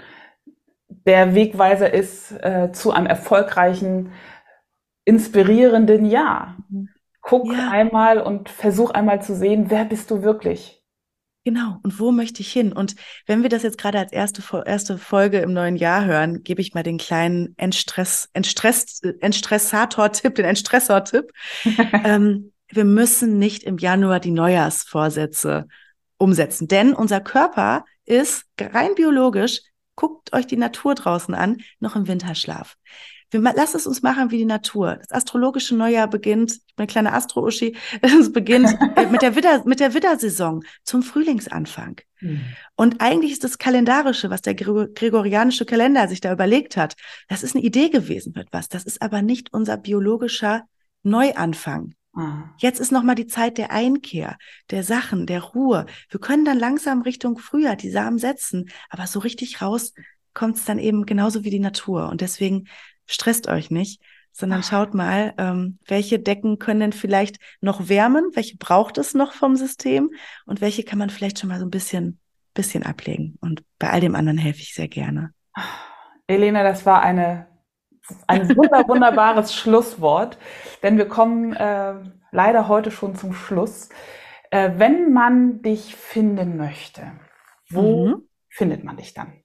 der 0.87 1.33
Wegweiser 1.33 1.91
ist 1.91 2.31
äh, 2.43 2.71
zu 2.73 2.91
einem 2.91 3.07
erfolgreichen, 3.07 4.11
inspirierenden 5.05 6.05
Jahr. 6.05 6.57
Mhm. 6.69 6.89
Guck 7.21 7.51
ja. 7.51 7.71
einmal 7.71 8.19
und 8.19 8.49
versuch 8.49 8.91
einmal 8.91 9.21
zu 9.21 9.35
sehen, 9.35 9.69
wer 9.69 9.85
bist 9.85 10.11
du 10.11 10.21
wirklich? 10.21 10.80
Genau. 11.43 11.79
Und 11.81 11.99
wo 11.99 12.11
möchte 12.11 12.41
ich 12.41 12.51
hin? 12.51 12.71
Und 12.71 12.95
wenn 13.25 13.41
wir 13.41 13.49
das 13.49 13.63
jetzt 13.63 13.79
gerade 13.79 13.97
als 13.97 14.11
erste, 14.11 14.43
erste 14.65 14.99
Folge 14.99 15.39
im 15.39 15.53
neuen 15.53 15.75
Jahr 15.75 16.05
hören, 16.05 16.43
gebe 16.43 16.61
ich 16.61 16.75
mal 16.75 16.83
den 16.83 16.99
kleinen 16.99 17.55
Entstress, 17.57 18.29
Entstress, 18.33 19.01
Entstressator-Tipp, 19.01 20.35
den 20.35 20.45
Entstressor-Tipp. 20.45 21.31
ähm, 22.03 22.51
wir 22.69 22.85
müssen 22.85 23.39
nicht 23.39 23.63
im 23.63 23.79
Januar 23.79 24.19
die 24.19 24.31
Neujahrsvorsätze 24.31 25.67
umsetzen, 26.17 26.67
denn 26.67 26.93
unser 26.93 27.21
Körper 27.21 27.85
ist 28.05 28.45
rein 28.59 28.93
biologisch, 28.95 29.61
guckt 29.95 30.33
euch 30.33 30.45
die 30.45 30.57
Natur 30.57 30.93
draußen 30.93 31.33
an, 31.33 31.57
noch 31.79 31.95
im 31.95 32.07
Winterschlaf. 32.07 32.77
Wir, 33.31 33.41
lass 33.41 33.73
es 33.73 33.87
uns 33.87 34.01
machen 34.01 34.29
wie 34.29 34.37
die 34.37 34.45
Natur. 34.45 34.97
Das 34.97 35.11
astrologische 35.11 35.75
Neujahr 35.75 36.07
beginnt, 36.07 36.51
ich 36.51 36.75
bin 36.75 36.83
eine 36.83 36.87
kleine 36.87 37.13
Astro-Uschi, 37.13 37.75
es 38.01 38.31
beginnt 38.31 38.77
mit 39.11 39.21
der 39.21 39.35
Widder, 39.35 39.63
mit 39.65 39.79
der 39.79 39.93
Widdersaison 39.93 40.63
zum 40.83 41.01
Frühlingsanfang. 41.01 42.01
Mhm. 42.19 42.41
Und 42.75 43.01
eigentlich 43.01 43.31
ist 43.31 43.43
das 43.43 43.57
Kalendarische, 43.57 44.29
was 44.29 44.41
der 44.41 44.53
gregorianische 44.53 45.65
Kalender 45.65 46.07
sich 46.07 46.21
da 46.21 46.31
überlegt 46.31 46.77
hat, 46.77 46.95
das 47.27 47.41
ist 47.41 47.55
eine 47.55 47.63
Idee 47.63 47.89
gewesen 47.89 48.35
wird 48.35 48.49
was. 48.51 48.69
Das 48.69 48.83
ist 48.83 49.01
aber 49.01 49.21
nicht 49.21 49.53
unser 49.53 49.77
biologischer 49.77 50.65
Neuanfang. 51.03 51.95
Mhm. 52.13 52.49
Jetzt 52.57 52.79
ist 52.79 52.91
nochmal 52.91 53.15
die 53.15 53.27
Zeit 53.27 53.57
der 53.57 53.71
Einkehr, 53.71 54.37
der 54.69 54.83
Sachen, 54.83 55.25
der 55.25 55.41
Ruhe. 55.41 55.85
Wir 56.09 56.19
können 56.19 56.45
dann 56.45 56.59
langsam 56.59 57.01
Richtung 57.01 57.37
Frühjahr 57.37 57.75
die 57.75 57.91
Samen 57.91 58.17
setzen, 58.17 58.69
aber 58.89 59.07
so 59.07 59.19
richtig 59.19 59.61
raus 59.61 59.93
kommt 60.33 60.57
es 60.57 60.65
dann 60.65 60.79
eben 60.79 61.05
genauso 61.05 61.43
wie 61.43 61.49
die 61.49 61.59
Natur. 61.59 62.09
Und 62.09 62.21
deswegen 62.21 62.67
stresst 63.11 63.47
euch 63.47 63.71
nicht, 63.71 64.01
sondern 64.31 64.63
schaut 64.63 64.93
mal, 64.93 65.33
ähm, 65.37 65.77
welche 65.85 66.19
Decken 66.19 66.57
können 66.57 66.79
denn 66.79 66.93
vielleicht 66.93 67.37
noch 67.59 67.89
wärmen, 67.89 68.31
welche 68.33 68.57
braucht 68.57 68.97
es 68.97 69.13
noch 69.13 69.33
vom 69.33 69.55
System 69.55 70.09
und 70.45 70.61
welche 70.61 70.83
kann 70.83 70.99
man 70.99 71.09
vielleicht 71.09 71.39
schon 71.39 71.49
mal 71.49 71.59
so 71.59 71.65
ein 71.65 71.71
bisschen, 71.71 72.19
bisschen 72.53 72.83
ablegen. 72.83 73.37
Und 73.41 73.63
bei 73.77 73.89
all 73.89 73.99
dem 73.99 74.15
anderen 74.15 74.37
helfe 74.37 74.61
ich 74.61 74.73
sehr 74.73 74.87
gerne. 74.87 75.33
Elena, 76.27 76.63
das 76.63 76.85
war 76.85 77.01
eine, 77.01 77.47
ein 78.27 78.55
wunder, 78.55 78.87
wunderbares 78.87 79.53
Schlusswort, 79.55 80.37
denn 80.81 80.97
wir 80.97 81.07
kommen 81.07 81.53
äh, 81.53 81.95
leider 82.31 82.67
heute 82.67 82.91
schon 82.91 83.15
zum 83.15 83.33
Schluss. 83.33 83.89
Äh, 84.49 84.71
wenn 84.77 85.11
man 85.11 85.61
dich 85.61 85.95
finden 85.95 86.57
möchte, 86.57 87.11
wo 87.69 88.07
mhm. 88.07 88.29
findet 88.49 88.83
man 88.83 88.97
dich 88.97 89.13
dann? 89.13 89.40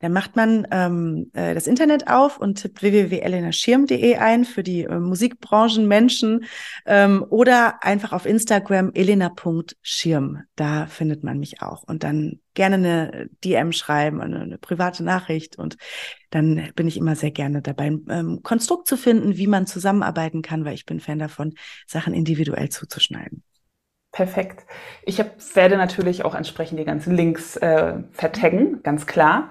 Dann 0.00 0.12
macht 0.12 0.34
man 0.34 0.66
ähm, 0.70 1.30
äh, 1.34 1.54
das 1.54 1.66
Internet 1.66 2.08
auf 2.08 2.38
und 2.38 2.60
tippt 2.62 2.82
www.elenaschirm.de 2.82 4.16
ein 4.16 4.44
für 4.44 4.62
die 4.62 4.84
äh, 4.84 4.98
Musikbranchenmenschen 4.98 6.44
ähm, 6.86 7.24
oder 7.28 7.84
einfach 7.84 8.12
auf 8.12 8.26
Instagram 8.26 8.92
elena.schirm. 8.94 10.42
Da 10.56 10.86
findet 10.86 11.22
man 11.22 11.38
mich 11.38 11.62
auch. 11.62 11.82
Und 11.84 12.02
dann 12.02 12.40
gerne 12.54 12.76
eine 12.76 13.28
DM 13.44 13.72
schreiben, 13.72 14.20
eine, 14.20 14.40
eine 14.40 14.58
private 14.58 15.04
Nachricht 15.04 15.56
und 15.58 15.76
dann 16.30 16.70
bin 16.74 16.88
ich 16.88 16.96
immer 16.96 17.14
sehr 17.14 17.30
gerne 17.30 17.62
dabei, 17.62 17.96
ähm, 18.08 18.40
Konstrukt 18.42 18.88
zu 18.88 18.96
finden, 18.96 19.36
wie 19.36 19.46
man 19.46 19.66
zusammenarbeiten 19.66 20.42
kann, 20.42 20.64
weil 20.64 20.74
ich 20.74 20.86
bin 20.86 21.00
Fan 21.00 21.18
davon, 21.18 21.54
Sachen 21.86 22.14
individuell 22.14 22.70
zuzuschneiden. 22.70 23.44
Perfekt. 24.12 24.66
Ich 25.04 25.20
hab, 25.20 25.30
werde 25.54 25.76
natürlich 25.76 26.24
auch 26.24 26.34
entsprechend 26.34 26.80
die 26.80 26.84
ganzen 26.84 27.14
Links 27.14 27.56
äh, 27.56 27.94
vertaggen, 28.12 28.82
ganz 28.82 29.06
klar. 29.06 29.50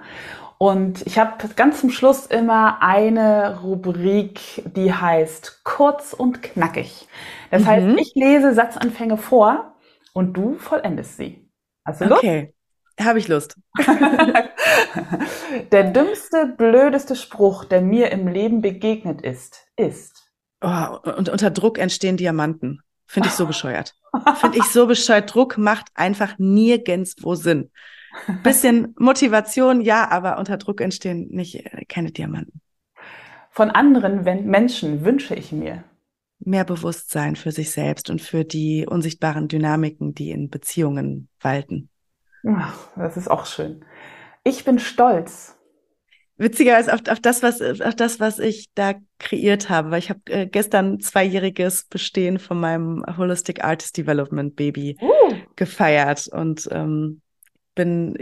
Und 0.58 1.08
ich 1.08 1.18
habe 1.18 1.48
ganz 1.56 1.80
zum 1.80 1.90
Schluss 1.90 2.26
immer 2.26 2.82
eine 2.82 3.62
Rubrik, 3.62 4.42
die 4.76 4.94
heißt 4.94 5.64
kurz 5.64 6.12
und 6.12 6.44
knackig. 6.44 7.08
Das 7.50 7.62
mhm. 7.62 7.68
heißt, 7.68 8.00
ich 8.00 8.12
lese 8.16 8.54
Satzanfänge 8.54 9.16
vor 9.16 9.76
und 10.12 10.34
du 10.34 10.56
vollendest 10.56 11.16
sie. 11.16 11.50
Hast 11.86 12.02
du 12.02 12.06
Lust? 12.06 12.22
Okay, 12.22 12.54
habe 13.00 13.20
ich 13.20 13.30
Lust. 13.30 13.56
der 15.72 15.84
dümmste, 15.92 16.46
blödeste 16.58 17.16
Spruch, 17.16 17.64
der 17.64 17.82
mir 17.82 18.12
im 18.12 18.28
Leben 18.28 18.62
begegnet 18.62 19.22
ist, 19.22 19.66
ist. 19.78 20.30
Oh, 20.62 20.98
und 21.16 21.30
unter 21.30 21.52
Druck 21.52 21.78
entstehen 21.78 22.18
Diamanten. 22.18 22.82
Finde 23.06 23.30
ich 23.30 23.36
so 23.36 23.46
bescheuert. 23.48 23.96
Finde 24.36 24.58
ich 24.58 24.66
so 24.66 24.88
bescheuert. 24.88 25.34
Druck 25.34 25.58
macht 25.58 25.88
einfach 25.96 26.36
nirgendwo 26.38 27.36
Sinn. 27.36 27.72
Bisschen 28.44 28.96
Motivation, 28.98 29.82
ja, 29.82 30.10
aber 30.10 30.40
unter 30.40 30.58
Druck 30.58 30.82
entstehen 30.82 31.28
nicht 31.30 31.56
äh, 31.56 31.86
keine 31.88 32.12
Diamanten. 32.12 32.62
Von 33.52 33.70
anderen 33.72 34.24
Menschen 34.50 35.06
wünsche 35.06 35.36
ich 35.36 35.52
mir 35.52 35.84
mehr 36.40 36.64
Bewusstsein 36.64 37.36
für 37.36 37.52
sich 37.52 37.72
selbst 37.72 38.10
und 38.10 38.22
für 38.22 38.46
die 38.46 38.86
unsichtbaren 38.88 39.48
Dynamiken, 39.48 40.16
die 40.16 40.32
in 40.32 40.50
Beziehungen 40.50 41.28
walten. 41.42 41.90
Ach, 42.48 42.76
das 42.96 43.18
ist 43.18 43.30
auch 43.30 43.46
schön. 43.46 43.84
Ich 44.44 44.64
bin 44.64 44.80
stolz. 44.80 45.59
Witzigerweise 46.40 46.94
auf, 46.94 47.02
auf, 47.10 47.20
das, 47.20 47.44
was, 47.44 47.62
auf 47.62 47.96
das, 47.96 48.22
was 48.22 48.40
ich 48.40 48.68
da 48.74 48.94
kreiert 49.20 49.70
habe, 49.70 49.92
weil 49.92 50.00
ich 50.00 50.10
habe 50.10 50.22
äh, 50.28 50.48
gestern 50.48 51.02
zweijähriges 51.02 51.84
Bestehen 51.84 52.40
von 52.40 52.60
meinem 52.60 53.04
Holistic 53.18 53.64
Artist 53.64 53.98
Development 53.98 54.56
Baby 54.56 54.98
uh. 55.02 55.36
gefeiert 55.58 56.28
und 56.30 56.70
ähm, 56.72 57.22
bin 57.76 58.16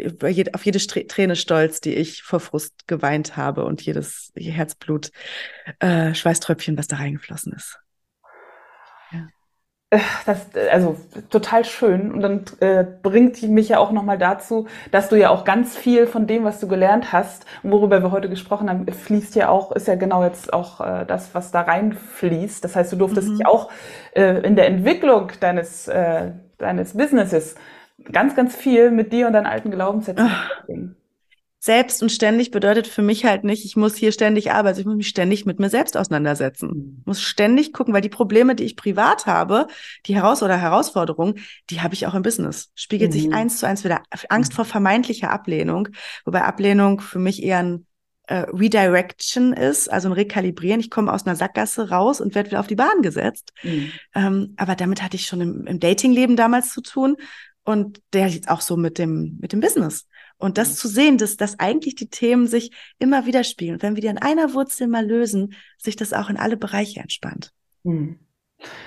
auf 0.53 0.65
jede 0.65 0.79
Träne 0.79 1.35
stolz, 1.35 1.79
die 1.79 1.93
ich 1.93 2.23
vor 2.23 2.39
Frust 2.39 2.87
geweint 2.87 3.37
habe 3.37 3.65
und 3.65 3.83
jedes 3.83 4.31
Herzblut, 4.35 5.11
äh, 5.79 6.13
Schweißtröpfchen, 6.15 6.77
was 6.77 6.87
da 6.87 6.95
reingeflossen 6.97 7.53
ist. 7.53 7.79
Das, 10.25 10.47
also 10.69 10.97
total 11.29 11.63
schön 11.63 12.11
und 12.11 12.19
dann 12.19 12.43
äh, 12.59 12.83
bringt 12.83 13.41
mich 13.43 13.69
ja 13.69 13.79
auch 13.79 13.93
nochmal 13.93 14.17
dazu, 14.17 14.67
dass 14.91 15.07
du 15.07 15.15
ja 15.15 15.29
auch 15.29 15.45
ganz 15.45 15.77
viel 15.77 16.07
von 16.07 16.27
dem, 16.27 16.43
was 16.43 16.59
du 16.59 16.67
gelernt 16.67 17.13
hast 17.13 17.45
worüber 17.63 18.03
wir 18.03 18.11
heute 18.11 18.27
gesprochen 18.27 18.69
haben, 18.69 18.85
fließt 18.85 19.35
ja 19.35 19.47
auch, 19.47 19.71
ist 19.71 19.87
ja 19.87 19.95
genau 19.95 20.25
jetzt 20.25 20.51
auch 20.51 20.81
äh, 20.81 21.05
das, 21.05 21.33
was 21.33 21.51
da 21.51 21.61
reinfließt. 21.61 22.65
Das 22.65 22.75
heißt, 22.75 22.91
du 22.91 22.97
durftest 22.97 23.29
mhm. 23.29 23.37
dich 23.37 23.47
auch 23.47 23.71
äh, 24.13 24.45
in 24.45 24.57
der 24.57 24.67
Entwicklung 24.67 25.31
deines, 25.39 25.87
äh, 25.87 26.31
deines 26.57 26.97
Businesses 26.97 27.55
ganz, 28.11 28.35
ganz 28.35 28.57
viel 28.57 28.91
mit 28.91 29.13
dir 29.13 29.27
und 29.27 29.33
deinen 29.33 29.45
alten 29.45 29.71
Glaubenssätzen 29.71 30.27
beschäftigen 30.27 30.97
selbst 31.59 32.03
und 32.03 32.11
ständig 32.11 32.51
bedeutet 32.51 32.87
für 32.87 33.01
mich 33.01 33.25
halt 33.25 33.43
nicht, 33.43 33.65
ich 33.65 33.75
muss 33.75 33.95
hier 33.95 34.11
ständig 34.11 34.51
arbeiten, 34.51 34.79
ich 34.79 34.85
muss 34.85 34.95
mich 34.95 35.07
ständig 35.07 35.45
mit 35.45 35.59
mir 35.59 35.69
selbst 35.69 35.97
auseinandersetzen. 35.97 36.69
Mhm. 36.69 36.97
Ich 36.99 37.05
muss 37.05 37.21
ständig 37.21 37.73
gucken, 37.73 37.93
weil 37.93 38.01
die 38.01 38.09
Probleme, 38.09 38.55
die 38.55 38.63
ich 38.63 38.75
privat 38.75 39.25
habe, 39.25 39.67
die 40.05 40.15
Heraus- 40.15 40.43
oder 40.43 40.57
Herausforderungen, 40.57 41.39
die 41.69 41.81
habe 41.81 41.95
ich 41.95 42.05
auch 42.05 42.13
im 42.13 42.21
Business. 42.21 42.71
Spiegelt 42.75 43.11
mhm. 43.11 43.13
sich 43.13 43.33
eins 43.33 43.59
zu 43.59 43.67
eins 43.67 43.83
wieder. 43.83 44.03
Angst 44.29 44.53
vor 44.53 44.65
vermeintlicher 44.65 45.31
Ablehnung, 45.31 45.89
wobei 46.25 46.43
Ablehnung 46.43 47.01
für 47.01 47.19
mich 47.19 47.41
eher 47.41 47.59
ein 47.59 47.87
äh, 48.27 48.45
Redirection 48.53 49.53
ist, 49.53 49.91
also 49.91 50.09
ein 50.09 50.13
Rekalibrieren. 50.13 50.79
Ich 50.79 50.91
komme 50.91 51.11
aus 51.11 51.25
einer 51.25 51.35
Sackgasse 51.35 51.89
raus 51.89 52.21
und 52.21 52.35
werde 52.35 52.51
wieder 52.51 52.59
auf 52.59 52.67
die 52.67 52.75
Bahn 52.75 53.01
gesetzt. 53.01 53.53
Mhm. 53.63 53.91
Ähm, 54.13 54.53
aber 54.57 54.75
damit 54.75 55.01
hatte 55.01 55.15
ich 55.15 55.25
schon 55.25 55.41
im, 55.41 55.65
im 55.65 55.79
Datingleben 55.79 56.35
damals 56.35 56.71
zu 56.71 56.81
tun 56.81 57.15
und 57.63 58.01
der 58.13 58.27
jetzt 58.27 58.49
auch 58.49 58.61
so 58.61 58.77
mit 58.77 58.97
dem, 58.97 59.37
mit 59.41 59.53
dem 59.53 59.59
Business. 59.59 60.07
Und 60.37 60.57
das 60.57 60.69
mhm. 60.69 60.75
zu 60.75 60.87
sehen, 60.87 61.17
dass, 61.17 61.37
dass 61.37 61.59
eigentlich 61.59 61.95
die 61.95 62.09
Themen 62.09 62.47
sich 62.47 62.71
immer 62.99 63.25
wieder 63.25 63.43
spielen. 63.43 63.73
Und 63.73 63.83
wenn 63.83 63.95
wir 63.95 64.01
die 64.01 64.09
an 64.09 64.17
einer 64.17 64.53
Wurzel 64.53 64.87
mal 64.87 65.05
lösen, 65.05 65.55
sich 65.77 65.95
das 65.95 66.13
auch 66.13 66.29
in 66.29 66.37
alle 66.37 66.57
Bereiche 66.57 66.99
entspannt. 66.99 67.53
Mhm. 67.83 68.19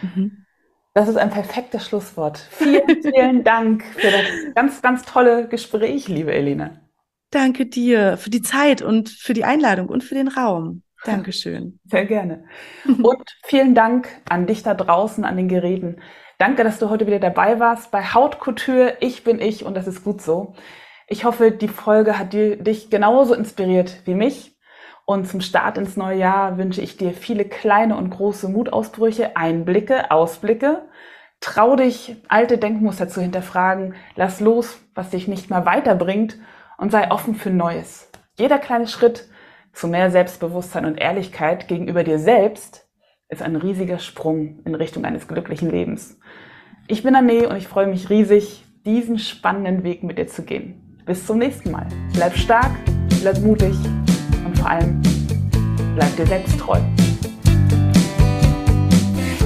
Mhm. 0.03 0.47
Das 0.95 1.09
ist 1.09 1.17
ein 1.17 1.31
perfektes 1.31 1.87
Schlusswort. 1.87 2.39
Vielen, 2.51 3.03
vielen 3.03 3.45
Dank 3.45 3.85
für 3.97 4.11
das 4.11 4.55
ganz, 4.55 4.83
ganz 4.83 5.05
tolle 5.05 5.49
Gespräch, 5.49 6.09
liebe 6.09 6.33
Elina. 6.33 6.81
Danke 7.31 7.67
dir 7.67 8.17
für 8.17 8.31
die 8.31 8.43
Zeit 8.43 8.83
und 8.83 9.09
für 9.09 9.35
die 9.35 9.45
Einladung 9.45 9.89
und 9.89 10.03
für 10.03 10.17
den 10.17 10.29
Raum. 10.29 10.83
Dankeschön. 11.05 11.79
Sehr 11.85 12.05
gerne. 12.05 12.45
Und 12.85 13.25
vielen 13.45 13.75
Dank 13.75 14.09
an 14.29 14.47
dich 14.47 14.63
da 14.63 14.75
draußen, 14.75 15.25
an 15.25 15.39
den 15.39 15.49
Geräten. 15.49 16.03
Danke, 16.37 16.63
dass 16.63 16.79
du 16.79 16.91
heute 16.91 17.07
wieder 17.07 17.21
dabei 17.21 17.59
warst 17.59 17.91
bei 17.91 18.05
Hautkultur. 18.05 18.95
Ich 19.01 19.25
bin 19.25 19.41
ich 19.41 19.65
und 19.65 19.75
das 19.75 19.87
ist 19.87 20.05
gut 20.05 20.21
so. 20.21 20.55
Ich 21.13 21.25
hoffe, 21.25 21.51
die 21.51 21.67
Folge 21.67 22.21
hat 22.21 22.33
dich 22.35 22.89
genauso 22.89 23.35
inspiriert 23.35 24.03
wie 24.05 24.15
mich. 24.15 24.57
Und 25.05 25.27
zum 25.27 25.41
Start 25.41 25.77
ins 25.77 25.97
neue 25.97 26.17
Jahr 26.17 26.57
wünsche 26.57 26.83
ich 26.83 26.97
dir 26.97 27.13
viele 27.15 27.45
kleine 27.45 27.97
und 27.97 28.11
große 28.11 28.49
Mutausbrüche, 28.49 29.37
Einblicke, 29.37 30.13
Ausblicke. 30.13 30.89
Trau 31.41 31.75
dich, 31.75 32.15
alte 32.29 32.59
Denkmuster 32.59 33.09
zu 33.09 33.21
hinterfragen. 33.21 33.97
Lass 34.15 34.39
los, 34.39 34.79
was 34.95 35.11
dich 35.11 35.27
nicht 35.27 35.51
mehr 35.51 35.67
weiterbringt 35.67 36.39
und 36.79 36.93
sei 36.93 37.11
offen 37.11 37.35
für 37.35 37.51
Neues. 37.51 38.09
Jeder 38.39 38.61
kleine 38.61 38.87
Schritt 38.87 39.29
zu 39.73 39.89
mehr 39.89 40.13
Selbstbewusstsein 40.13 40.85
und 40.85 40.97
Ehrlichkeit 40.97 41.67
gegenüber 41.67 42.05
dir 42.05 42.21
selbst 42.21 42.89
ist 43.29 43.43
ein 43.43 43.57
riesiger 43.57 43.99
Sprung 43.99 44.61
in 44.65 44.77
Richtung 44.77 45.05
eines 45.05 45.27
glücklichen 45.27 45.73
Lebens. 45.73 46.21
Ich 46.87 47.03
bin 47.03 47.17
Anne 47.17 47.49
und 47.49 47.57
ich 47.57 47.67
freue 47.67 47.89
mich 47.89 48.11
riesig, 48.11 48.65
diesen 48.87 49.19
spannenden 49.19 49.83
Weg 49.83 50.05
mit 50.05 50.17
dir 50.17 50.29
zu 50.29 50.45
gehen. 50.45 50.80
Bis 51.11 51.27
zum 51.27 51.39
nächsten 51.39 51.73
Mal. 51.73 51.89
Bleib 52.13 52.37
stark, 52.37 52.71
bleib 53.21 53.41
mutig 53.41 53.75
und 54.47 54.57
vor 54.57 54.71
allem 54.71 55.03
bleib 55.97 56.17
dir 56.17 56.25
selbst 56.25 56.57
treu. 56.57 56.79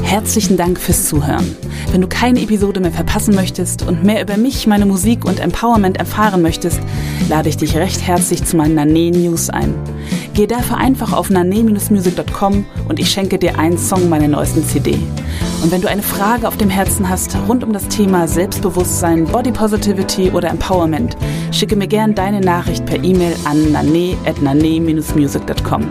Herzlichen 0.02 0.58
Dank 0.58 0.78
fürs 0.78 1.08
Zuhören. 1.08 1.56
Wenn 1.90 2.02
du 2.02 2.06
keine 2.06 2.42
Episode 2.42 2.80
mehr 2.80 2.92
verpassen 2.92 3.34
möchtest 3.34 3.82
und 3.82 4.04
mehr 4.04 4.20
über 4.20 4.36
mich, 4.36 4.66
meine 4.66 4.84
Musik 4.84 5.24
und 5.24 5.40
Empowerment 5.40 5.96
erfahren 5.96 6.42
möchtest, 6.42 6.80
lade 7.30 7.48
ich 7.48 7.56
dich 7.56 7.74
recht 7.76 8.06
herzlich 8.06 8.44
zu 8.44 8.58
meinen 8.58 8.74
Nane 8.74 9.10
News 9.12 9.48
ein. 9.48 9.72
Geh 10.34 10.46
dafür 10.46 10.76
einfach 10.76 11.14
auf 11.14 11.30
nane-music.com 11.30 12.66
und 12.90 13.00
ich 13.00 13.10
schenke 13.10 13.38
dir 13.38 13.58
einen 13.58 13.78
Song 13.78 14.10
meiner 14.10 14.28
neuesten 14.28 14.66
CD. 14.66 14.98
Und 15.64 15.72
wenn 15.72 15.80
du 15.80 15.88
eine 15.88 16.02
Frage 16.02 16.46
auf 16.46 16.58
dem 16.58 16.68
Herzen 16.68 17.08
hast 17.08 17.34
rund 17.48 17.64
um 17.64 17.72
das 17.72 17.88
Thema 17.88 18.28
Selbstbewusstsein, 18.28 19.24
Body 19.24 19.50
Positivity 19.50 20.30
oder 20.30 20.50
Empowerment, 20.50 21.16
schicke 21.52 21.74
mir 21.74 21.88
gern 21.88 22.14
deine 22.14 22.42
Nachricht 22.42 22.84
per 22.84 23.02
E-Mail 23.02 23.34
an 23.46 23.72
nane-music.com. 23.72 25.88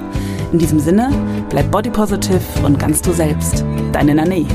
In 0.51 0.59
diesem 0.59 0.79
Sinne, 0.79 1.09
bleib 1.49 1.71
body 1.71 1.89
positive 1.89 2.39
und 2.63 2.77
ganz 2.77 3.01
du 3.01 3.13
selbst. 3.13 3.65
Deine 3.91 4.13
Nane. 4.13 4.45